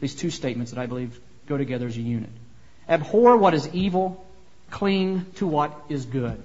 These 0.00 0.14
two 0.14 0.30
statements 0.30 0.72
that 0.72 0.80
I 0.80 0.86
believe 0.86 1.18
go 1.46 1.56
together 1.56 1.86
as 1.86 1.96
a 1.96 2.00
unit. 2.00 2.30
Abhor 2.88 3.36
what 3.36 3.54
is 3.54 3.68
evil, 3.72 4.24
cling 4.70 5.26
to 5.36 5.46
what 5.46 5.72
is 5.88 6.04
good. 6.04 6.42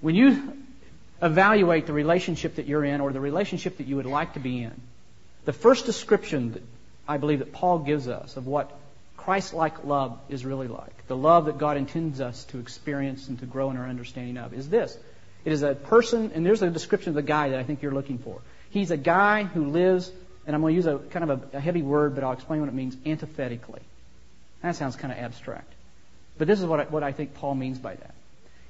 When 0.00 0.14
you 0.14 0.52
evaluate 1.22 1.86
the 1.86 1.92
relationship 1.92 2.56
that 2.56 2.66
you're 2.66 2.84
in 2.84 3.00
or 3.00 3.12
the 3.12 3.20
relationship 3.20 3.78
that 3.78 3.86
you 3.86 3.96
would 3.96 4.06
like 4.06 4.34
to 4.34 4.40
be 4.40 4.62
in, 4.62 4.72
the 5.44 5.52
first 5.52 5.86
description 5.86 6.52
that 6.52 6.62
I 7.06 7.18
believe 7.18 7.40
that 7.40 7.52
Paul 7.52 7.80
gives 7.80 8.08
us 8.08 8.36
of 8.36 8.46
what 8.46 8.72
Christ-like 9.16 9.84
love 9.84 10.18
is 10.28 10.44
really 10.44 10.68
like, 10.68 11.06
the 11.06 11.16
love 11.16 11.46
that 11.46 11.58
God 11.58 11.76
intends 11.76 12.20
us 12.20 12.44
to 12.46 12.58
experience 12.58 13.28
and 13.28 13.38
to 13.40 13.46
grow 13.46 13.70
in 13.70 13.76
our 13.76 13.86
understanding 13.86 14.36
of, 14.36 14.52
is 14.52 14.68
this. 14.68 14.96
It 15.44 15.52
is 15.52 15.62
a 15.62 15.74
person, 15.74 16.32
and 16.34 16.44
there's 16.44 16.62
a 16.62 16.70
description 16.70 17.10
of 17.10 17.14
the 17.14 17.22
guy 17.22 17.50
that 17.50 17.58
I 17.58 17.62
think 17.62 17.82
you're 17.82 17.92
looking 17.92 18.18
for. 18.18 18.40
He's 18.70 18.90
a 18.90 18.96
guy 18.96 19.44
who 19.44 19.66
lives, 19.66 20.10
and 20.46 20.56
I'm 20.56 20.62
going 20.62 20.72
to 20.72 20.76
use 20.76 20.86
a 20.86 20.98
kind 20.98 21.30
of 21.30 21.54
a, 21.54 21.58
a 21.58 21.60
heavy 21.60 21.82
word, 21.82 22.14
but 22.14 22.24
I'll 22.24 22.32
explain 22.32 22.60
what 22.60 22.68
it 22.68 22.74
means 22.74 22.96
antithetically. 23.06 23.82
That 24.62 24.76
sounds 24.76 24.96
kind 24.96 25.12
of 25.12 25.18
abstract. 25.18 25.70
But 26.38 26.48
this 26.48 26.60
is 26.60 26.66
what 26.66 26.80
I, 26.80 26.84
what 26.84 27.02
I 27.02 27.12
think 27.12 27.34
Paul 27.34 27.54
means 27.54 27.78
by 27.78 27.94
that. 27.94 28.14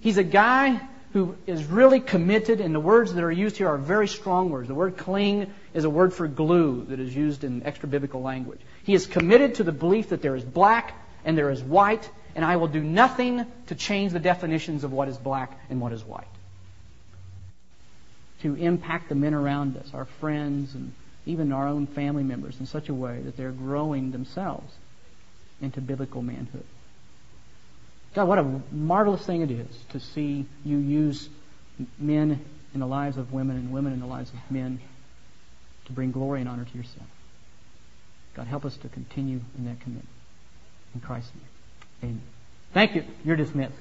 He's 0.00 0.18
a 0.18 0.24
guy 0.24 0.80
who 1.14 1.36
is 1.46 1.64
really 1.64 2.00
committed, 2.00 2.60
and 2.60 2.74
the 2.74 2.80
words 2.80 3.14
that 3.14 3.22
are 3.22 3.30
used 3.30 3.56
here 3.56 3.68
are 3.68 3.78
very 3.78 4.08
strong 4.08 4.50
words. 4.50 4.66
The 4.66 4.74
word 4.74 4.96
cling 4.96 5.54
is 5.72 5.84
a 5.84 5.90
word 5.90 6.12
for 6.12 6.26
glue 6.26 6.84
that 6.86 6.98
is 6.98 7.14
used 7.14 7.44
in 7.44 7.62
extra 7.64 7.88
biblical 7.88 8.20
language. 8.20 8.58
He 8.82 8.94
is 8.94 9.06
committed 9.06 9.54
to 9.54 9.62
the 9.62 9.70
belief 9.70 10.08
that 10.08 10.22
there 10.22 10.34
is 10.34 10.42
black 10.42 10.92
and 11.24 11.38
there 11.38 11.50
is 11.50 11.62
white, 11.62 12.10
and 12.34 12.44
I 12.44 12.56
will 12.56 12.66
do 12.66 12.82
nothing 12.82 13.46
to 13.68 13.74
change 13.76 14.12
the 14.12 14.18
definitions 14.18 14.82
of 14.82 14.92
what 14.92 15.06
is 15.06 15.16
black 15.16 15.56
and 15.70 15.80
what 15.80 15.92
is 15.92 16.04
white. 16.04 16.26
To 18.42 18.56
impact 18.56 19.08
the 19.08 19.14
men 19.14 19.34
around 19.34 19.76
us, 19.76 19.94
our 19.94 20.06
friends, 20.06 20.74
and 20.74 20.92
even 21.26 21.52
our 21.52 21.68
own 21.68 21.86
family 21.86 22.24
members 22.24 22.58
in 22.58 22.66
such 22.66 22.88
a 22.88 22.94
way 22.94 23.20
that 23.20 23.36
they're 23.36 23.52
growing 23.52 24.10
themselves 24.10 24.74
into 25.62 25.80
biblical 25.80 26.22
manhood. 26.22 26.64
God, 28.14 28.28
what 28.28 28.38
a 28.38 28.60
marvelous 28.70 29.24
thing 29.26 29.42
it 29.42 29.50
is 29.50 29.66
to 29.90 30.00
see 30.00 30.46
you 30.64 30.78
use 30.78 31.28
men 31.98 32.44
in 32.72 32.80
the 32.80 32.86
lives 32.86 33.16
of 33.16 33.32
women 33.32 33.56
and 33.56 33.72
women 33.72 33.92
in 33.92 34.00
the 34.00 34.06
lives 34.06 34.30
of 34.30 34.38
men 34.50 34.80
to 35.86 35.92
bring 35.92 36.12
glory 36.12 36.40
and 36.40 36.48
honor 36.48 36.64
to 36.64 36.76
yourself. 36.76 37.06
God, 38.34 38.46
help 38.46 38.64
us 38.64 38.76
to 38.78 38.88
continue 38.88 39.40
in 39.58 39.64
that 39.66 39.80
commitment. 39.80 40.08
In 40.94 41.00
Christ's 41.00 41.32
name. 41.34 42.10
Amen. 42.10 42.22
Thank 42.72 42.94
you. 42.94 43.04
You're 43.24 43.36
dismissed. 43.36 43.74